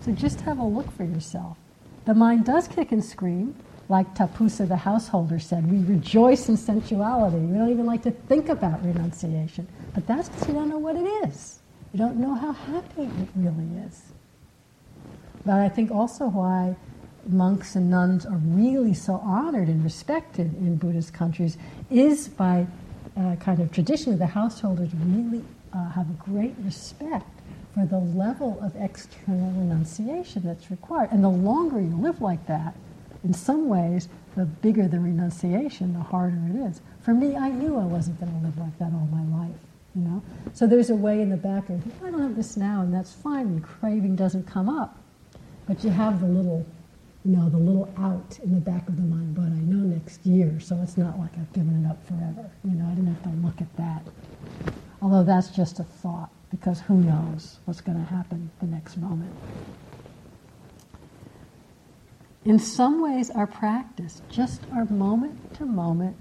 [0.00, 1.56] So just have a look for yourself.
[2.04, 3.54] The mind does kick and scream,
[3.88, 5.70] like Tapussa the householder said.
[5.70, 7.38] We rejoice in sensuality.
[7.38, 9.68] We don't even like to think about renunciation.
[9.94, 11.60] But that's because you don't know what it is.
[11.92, 14.02] You don't know how happy it really is.
[15.44, 16.76] But I think also why
[17.28, 21.56] monks and nuns are really so honored and respected in Buddhist countries
[21.90, 22.66] is by
[23.16, 27.26] uh, kind of tradition of the householders really uh, have a great respect
[27.74, 31.10] for the level of external renunciation that's required.
[31.10, 32.74] And the longer you live like that,
[33.24, 36.80] in some ways, the bigger the renunciation, the harder it is.
[37.00, 39.56] For me, I knew I wasn't going to live like that all my life.
[39.94, 40.22] You know,
[40.54, 43.12] so there's a way in the back of I don't have this now, and that's
[43.12, 43.46] fine.
[43.46, 44.98] And craving doesn't come up,
[45.66, 46.64] but you have the little
[47.24, 50.26] you know, the little out in the back of the mind, but I know next
[50.26, 52.50] year, so it's not like I've given it up forever.
[52.64, 54.02] You know, I didn't have to look at that.
[55.00, 59.32] Although that's just a thought, because who knows what's going to happen the next moment.
[62.44, 66.16] In some ways, our practice, just our moment to moment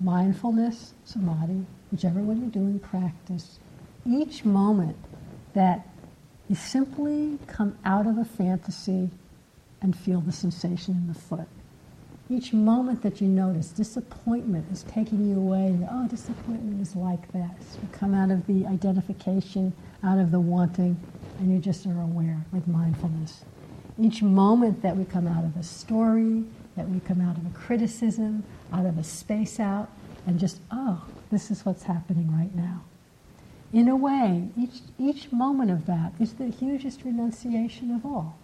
[0.00, 3.58] mindfulness, samadhi, whichever one you're doing, practice,
[4.06, 4.96] each moment
[5.54, 5.88] that
[6.48, 9.10] you simply come out of a fantasy
[9.82, 11.48] and feel the sensation in the foot.
[12.30, 15.78] Each moment that you notice, disappointment is taking you away.
[15.90, 17.54] Oh, disappointment is like that.
[17.82, 20.98] You come out of the identification, out of the wanting,
[21.38, 23.44] and you just are aware with mindfulness.
[24.00, 26.44] Each moment that we come out of a story,
[26.76, 29.90] that we come out of a criticism, out of a space out,
[30.26, 32.84] and just, oh, this is what's happening right now.
[33.70, 38.38] In a way, each, each moment of that is the hugest renunciation of all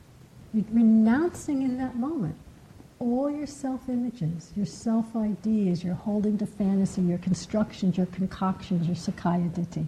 [0.53, 2.37] renouncing in that moment
[3.01, 8.87] all your self images, your self ideas, your holding to fantasy, your constructions, your concoctions,
[8.87, 9.87] your Sakkaya Ditthi.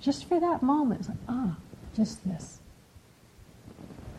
[0.00, 1.56] Just for that moment, it's like, ah,
[1.94, 2.58] just this.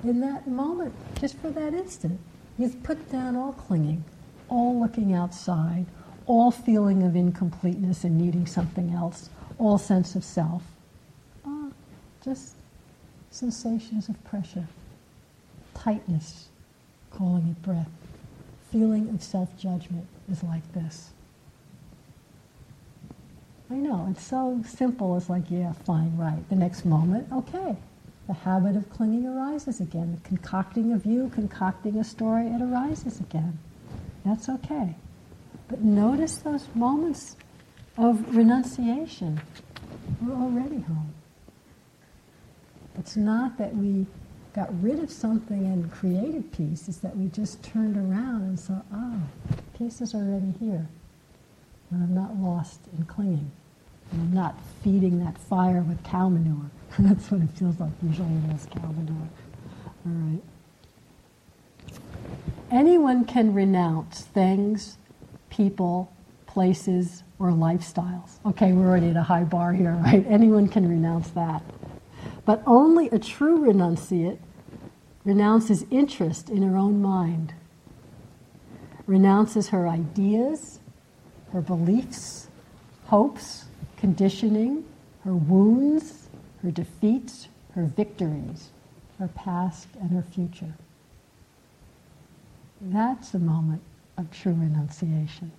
[0.04, 2.20] In that moment, just for that instant,
[2.58, 4.04] you've put down all clinging,
[4.50, 5.86] all looking outside,
[6.26, 10.64] all feeling of incompleteness and needing something else, all sense of self.
[11.46, 11.70] Ah,
[12.24, 12.56] just
[13.32, 14.68] sensations of pressure
[15.74, 16.48] tightness,
[17.12, 17.90] calling it breath.
[18.72, 21.12] Feeling of self judgment is like this.
[23.70, 25.18] I know, it's so simple.
[25.18, 26.48] It's like, yeah, fine, right.
[26.50, 27.76] The next moment, okay.
[28.28, 30.20] The habit of clinging arises again.
[30.22, 33.58] The concocting a view, concocting a story, it arises again.
[34.24, 34.96] That's okay.
[35.68, 37.36] But notice those moments
[37.98, 39.42] of renunciation.
[40.22, 41.14] We're already home.
[42.98, 44.06] It's not that we
[44.54, 48.82] got rid of something and created peace, it's that we just turned around and saw,
[48.94, 50.88] ah, oh, peace is already here.
[51.90, 53.52] And I'm not lost in clinging.
[54.12, 56.70] And I'm not feeding that fire with cow manure.
[57.00, 59.30] That's what it feels like usually in this cow manure.
[60.06, 60.42] All right.
[62.72, 64.98] Anyone can renounce things,
[65.50, 66.12] people,
[66.46, 68.38] places, or lifestyles.
[68.46, 70.26] Okay, we're already at a high bar here, right?
[70.28, 71.64] Anyone can renounce that.
[72.46, 74.40] But only a true renunciate
[75.24, 77.54] renounces interest in her own mind,
[79.08, 80.80] renounces her ideas,
[81.52, 82.48] her beliefs,
[83.06, 83.66] hopes,
[83.96, 84.84] conditioning,
[85.24, 86.28] her wounds,
[86.62, 88.72] her defeats, her victories,
[89.20, 90.74] her past and her future.
[92.82, 93.82] That's a moment
[94.18, 95.52] of true renunciation.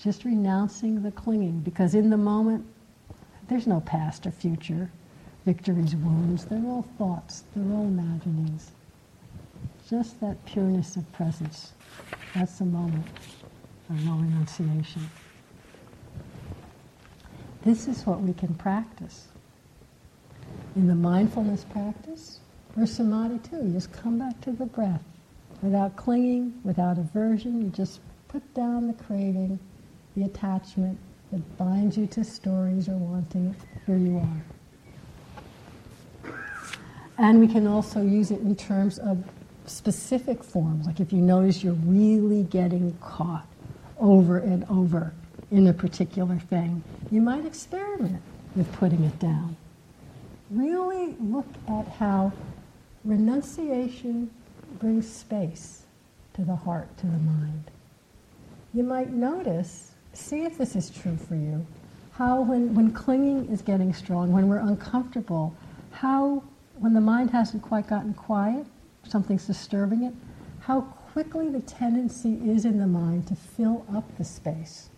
[0.00, 2.64] Just renouncing the clinging, because in the moment,
[3.48, 4.90] there's no past or future,
[5.44, 6.44] victories, wounds.
[6.44, 8.72] They're all thoughts, they're all imaginings.
[9.88, 11.72] Just that pureness of presence.
[12.34, 13.06] That's the moment
[13.88, 15.08] of no renunciation.
[17.62, 19.28] This is what we can practice.
[20.76, 22.40] In the mindfulness practice,
[22.76, 25.02] or samadhi too, you just come back to the breath
[25.62, 27.62] without clinging, without aversion.
[27.62, 29.58] You just put down the craving,
[30.14, 30.98] the attachment
[31.32, 33.56] that binds you to stories or wanting it.
[33.86, 34.42] Here you are.
[37.18, 39.24] And we can also use it in terms of
[39.66, 40.86] specific forms.
[40.86, 43.46] Like if you notice you're really getting caught
[43.98, 45.12] over and over
[45.50, 48.22] in a particular thing, you might experiment
[48.54, 49.56] with putting it down.
[50.50, 52.32] Really look at how
[53.04, 54.30] renunciation
[54.78, 55.82] brings space
[56.34, 57.70] to the heart, to the mind.
[58.72, 61.66] You might notice, see if this is true for you,
[62.12, 65.54] how when, when clinging is getting strong, when we're uncomfortable,
[65.90, 66.42] how
[66.78, 68.66] when the mind hasn't quite gotten quiet,
[69.04, 70.14] something's disturbing it,
[70.60, 74.90] how quickly the tendency is in the mind to fill up the space.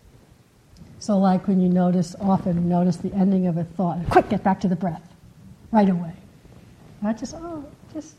[0.99, 4.59] So, like when you notice, often notice the ending of a thought, quick, get back
[4.61, 5.15] to the breath,
[5.71, 6.13] right away.
[7.01, 8.15] Not just, oh, just,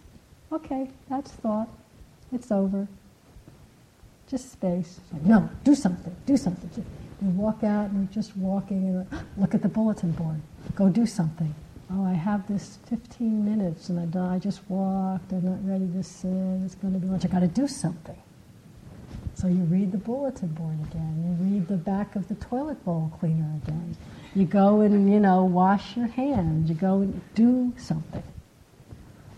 [0.50, 1.68] okay, that's thought,
[2.32, 2.88] it's over.
[4.33, 4.99] Just space.
[5.12, 6.85] Like, no, do something, do something.
[7.22, 10.41] You walk out and you're just walking and look at the bulletin board.
[10.74, 11.55] Go do something
[11.95, 16.03] oh, I have this 15 minutes and I, I just walked, I'm not ready to
[16.03, 16.28] sit,
[16.64, 18.20] it's going to be lunch, I got to do something.
[19.35, 23.12] So you read the bulletin board again, you read the back of the toilet bowl
[23.18, 23.97] cleaner again.
[24.35, 28.22] You go and, you know, wash your hands, you go and do something.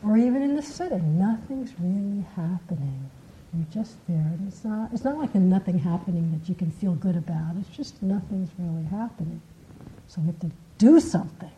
[0.05, 3.11] Or even in the sitting, nothing's really happening.
[3.57, 4.17] You're just there.
[4.17, 7.55] And it's not, it's not like a nothing happening that you can feel good about.
[7.59, 9.41] It's just nothing's really happening.
[10.09, 11.51] So we have to do something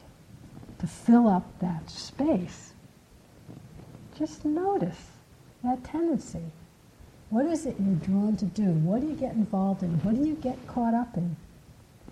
[0.78, 2.72] to fill up that space.
[4.18, 5.11] Just notice
[5.64, 6.42] that tendency.
[7.30, 8.64] What is it you're drawn to do?
[8.64, 9.90] What do you get involved in?
[10.01, 11.36] What do you get caught up in?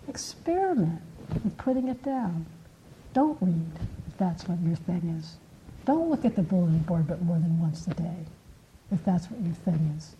[0.08, 1.00] Experiment
[1.32, 2.46] with putting it down.
[3.12, 3.70] Don't read
[4.08, 5.36] if that's what your thing is.
[5.84, 8.26] Don't look at the bulletin board but more than once a day
[8.90, 10.16] if that's what your thing is.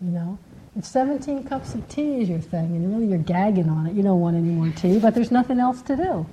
[0.00, 0.38] You know?
[0.76, 4.02] If 17 cups of tea is your thing and really you're gagging on it, you
[4.02, 6.26] don't want any more tea, but there's nothing else to do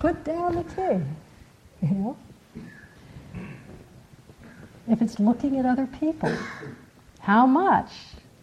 [0.00, 1.04] put down the tea.
[1.82, 2.16] You know?
[4.86, 6.36] If it's looking at other people,
[7.20, 7.90] how much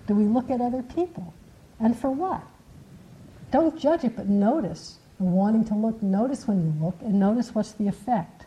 [0.07, 1.35] do we look at other people?
[1.79, 2.41] And for what?
[3.51, 4.97] Don't judge it, but notice.
[5.19, 8.45] wanting to look, notice when you look, and notice what's the effect.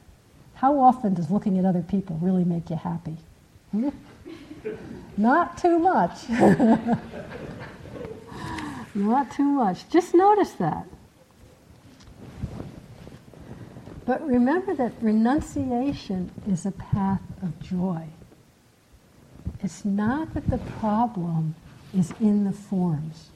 [0.55, 3.19] How often does looking at other people really make you happy?
[5.17, 6.29] Not too much.
[8.95, 9.89] Not too much.
[9.89, 10.87] Just notice that.
[14.05, 18.07] But remember that renunciation is a path of joy.
[19.63, 21.55] It's not that the problem
[21.95, 23.29] is in the forms,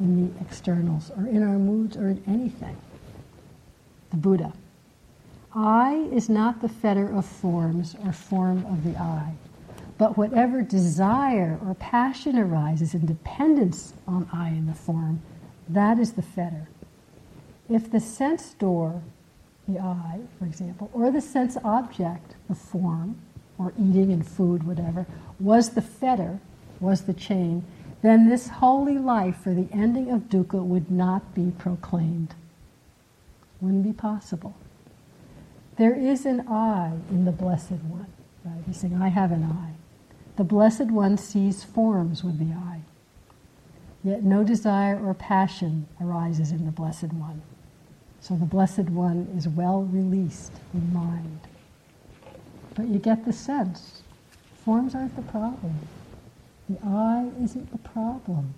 [0.00, 2.76] in the externals, or in our moods, or in anything.
[4.10, 4.54] The Buddha.
[5.54, 9.34] I is not the fetter of forms or form of the I,
[10.02, 15.22] but whatever desire or passion arises in dependence on I in the form,
[15.68, 16.66] that is the fetter.
[17.70, 19.00] If the sense door
[19.68, 23.14] the eye, for example, or the sense object, the form,
[23.58, 25.06] or eating and food, whatever,
[25.38, 26.40] was the fetter,
[26.80, 27.64] was the chain,
[28.02, 32.34] then this holy life for the ending of dukkha would not be proclaimed.
[33.60, 34.56] Wouldn't be possible.
[35.76, 38.08] There is an I in the Blessed One.
[38.44, 38.64] Right?
[38.66, 39.81] He's saying, I have an I.
[40.36, 42.80] The Blessed One sees forms with the eye.
[44.04, 47.42] Yet no desire or passion arises in the Blessed One.
[48.20, 51.40] So the Blessed One is well released in mind.
[52.74, 54.02] But you get the sense
[54.64, 55.76] forms aren't the problem.
[56.68, 58.54] The eye isn't the problem.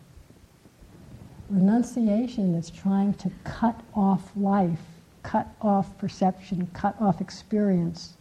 [1.48, 4.80] Renunciation is trying to cut off life,
[5.22, 8.16] cut off perception, cut off experience.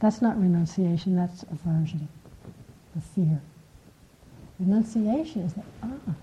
[0.00, 2.08] That's not renunciation, that's aversion,
[2.94, 3.40] the fear.
[4.58, 6.14] Renunciation is that, ah,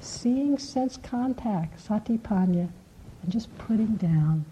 [0.00, 2.68] seeing sense contact, satipanya,
[3.22, 4.44] and just putting down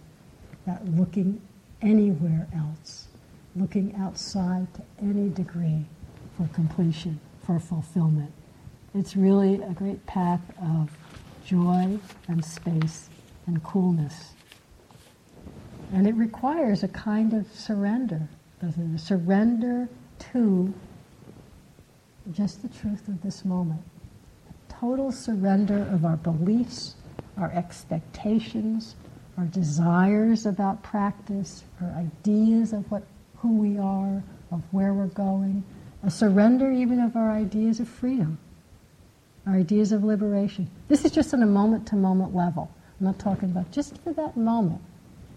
[0.67, 1.41] that looking
[1.83, 3.09] anywhere else,
[3.55, 5.85] looking outside to any degree
[6.37, 8.33] for completion, for fulfillment.
[8.95, 10.91] It's really a great path of
[11.45, 11.99] joy
[12.29, 13.09] and space
[13.47, 14.33] and coolness.
[15.93, 18.29] And it requires a kind of surrender,
[18.61, 18.97] doesn't it?
[18.97, 19.89] A surrender
[20.33, 20.75] to
[22.33, 23.83] just the truth of this moment.
[24.49, 26.97] A total surrender of our beliefs,
[27.37, 28.97] our expectations,
[29.37, 33.03] our desires about practice, our ideas of what,
[33.39, 35.63] who we are, of where we're going,
[36.03, 38.39] a surrender even of our ideas of freedom,
[39.47, 40.71] our ideas of liberation.
[40.89, 42.71] This is just on a moment to moment level.
[42.99, 44.81] I'm not talking about just for that moment.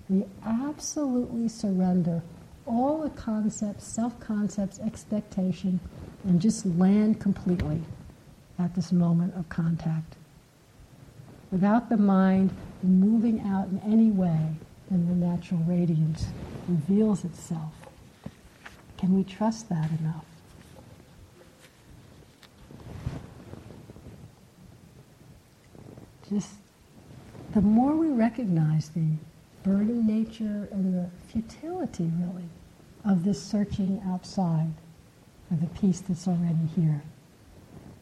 [0.10, 2.22] We absolutely surrender
[2.66, 5.80] all the concepts, self concepts, expectation,
[6.26, 7.82] and just land completely
[8.57, 10.15] at this moment of contact.
[11.51, 12.51] Without the mind
[12.84, 14.55] moving out in any way,
[14.89, 16.28] then the natural radiance
[16.67, 17.74] reveals itself.
[18.97, 20.26] Can we trust that enough?
[26.30, 26.55] Just
[27.53, 29.07] the more we recognize the
[29.63, 32.49] burning nature and the futility, really,
[33.03, 34.74] of this searching outside
[35.50, 37.02] for the peace that's already here,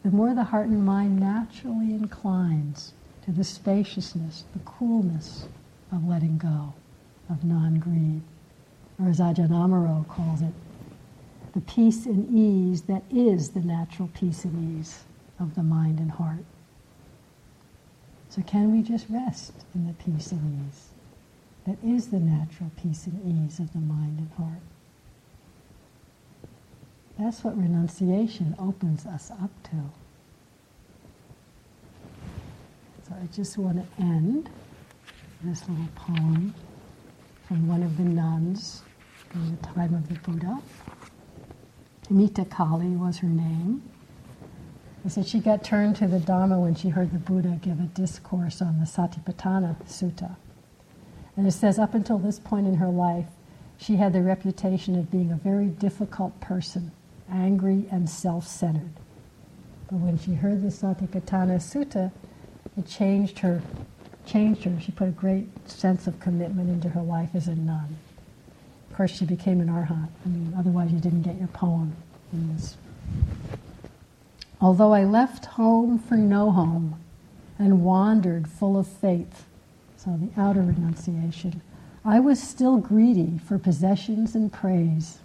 [0.04, 2.92] the more the heart and mind naturally inclines
[3.24, 5.48] to the spaciousness, the coolness
[5.90, 6.74] of letting go,
[7.28, 8.20] of non greed.
[9.00, 10.52] Or as Ajahn Amaro calls it,
[11.54, 15.04] the peace and ease that is the natural peace and ease
[15.40, 16.44] of the mind and heart.
[18.28, 20.88] So, can we just rest in the peace and ease
[21.64, 24.62] that is the natural peace and ease of the mind and heart?
[27.18, 29.76] That's what renunciation opens us up to.
[33.08, 34.48] So, I just want to end
[35.42, 36.54] this little poem
[37.46, 38.82] from one of the nuns
[39.34, 40.60] in the time of the Buddha.
[42.10, 43.82] Mittakali was her name.
[45.04, 47.84] It said she got turned to the Dharma when she heard the Buddha give a
[47.84, 50.36] discourse on the Satipatthana Sutta.
[51.36, 53.26] And it says, up until this point in her life,
[53.76, 56.90] she had the reputation of being a very difficult person,
[57.30, 58.92] angry and self centered.
[59.90, 62.12] But when she heard the Satipatthana Sutta,
[62.76, 63.62] it changed her,
[64.26, 64.78] changed her.
[64.80, 67.96] She put a great sense of commitment into her life as a nun.
[68.90, 70.08] Of course, she became an arhat.
[70.24, 71.96] I mean, otherwise, you didn't get your poem
[72.32, 72.76] in this
[74.60, 77.00] Although I left home for no home
[77.58, 79.44] and wandered full of faith,
[79.96, 81.62] so the outer renunciation,
[82.04, 85.18] I was still greedy for possessions and praise.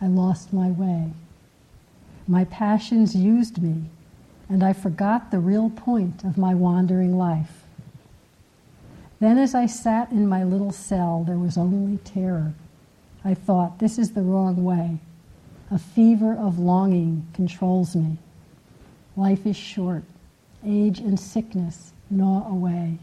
[0.00, 1.12] I lost my way.
[2.26, 3.84] My passions used me,
[4.48, 7.64] and I forgot the real point of my wandering life.
[9.20, 12.54] Then, as I sat in my little cell, there was only terror.
[13.24, 14.98] I thought, this is the wrong way.
[15.70, 18.18] A fever of longing controls me.
[19.16, 20.04] Life is short.
[20.64, 22.98] Age and sickness gnaw away.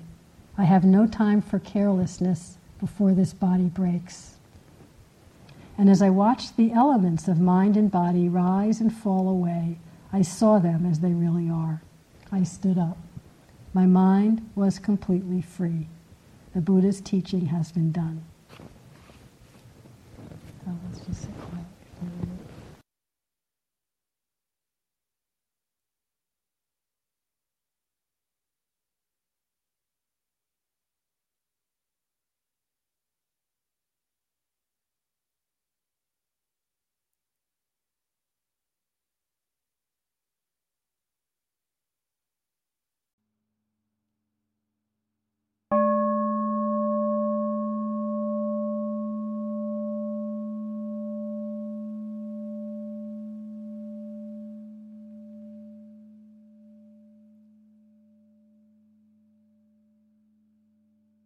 [0.57, 4.34] I have no time for carelessness before this body breaks.
[5.77, 9.77] And as I watched the elements of mind and body rise and fall away,
[10.13, 11.81] I saw them as they really are.
[12.31, 12.97] I stood up.
[13.73, 15.87] My mind was completely free.
[16.53, 18.23] The Buddha's teaching has been done.
[20.63, 21.27] So let's just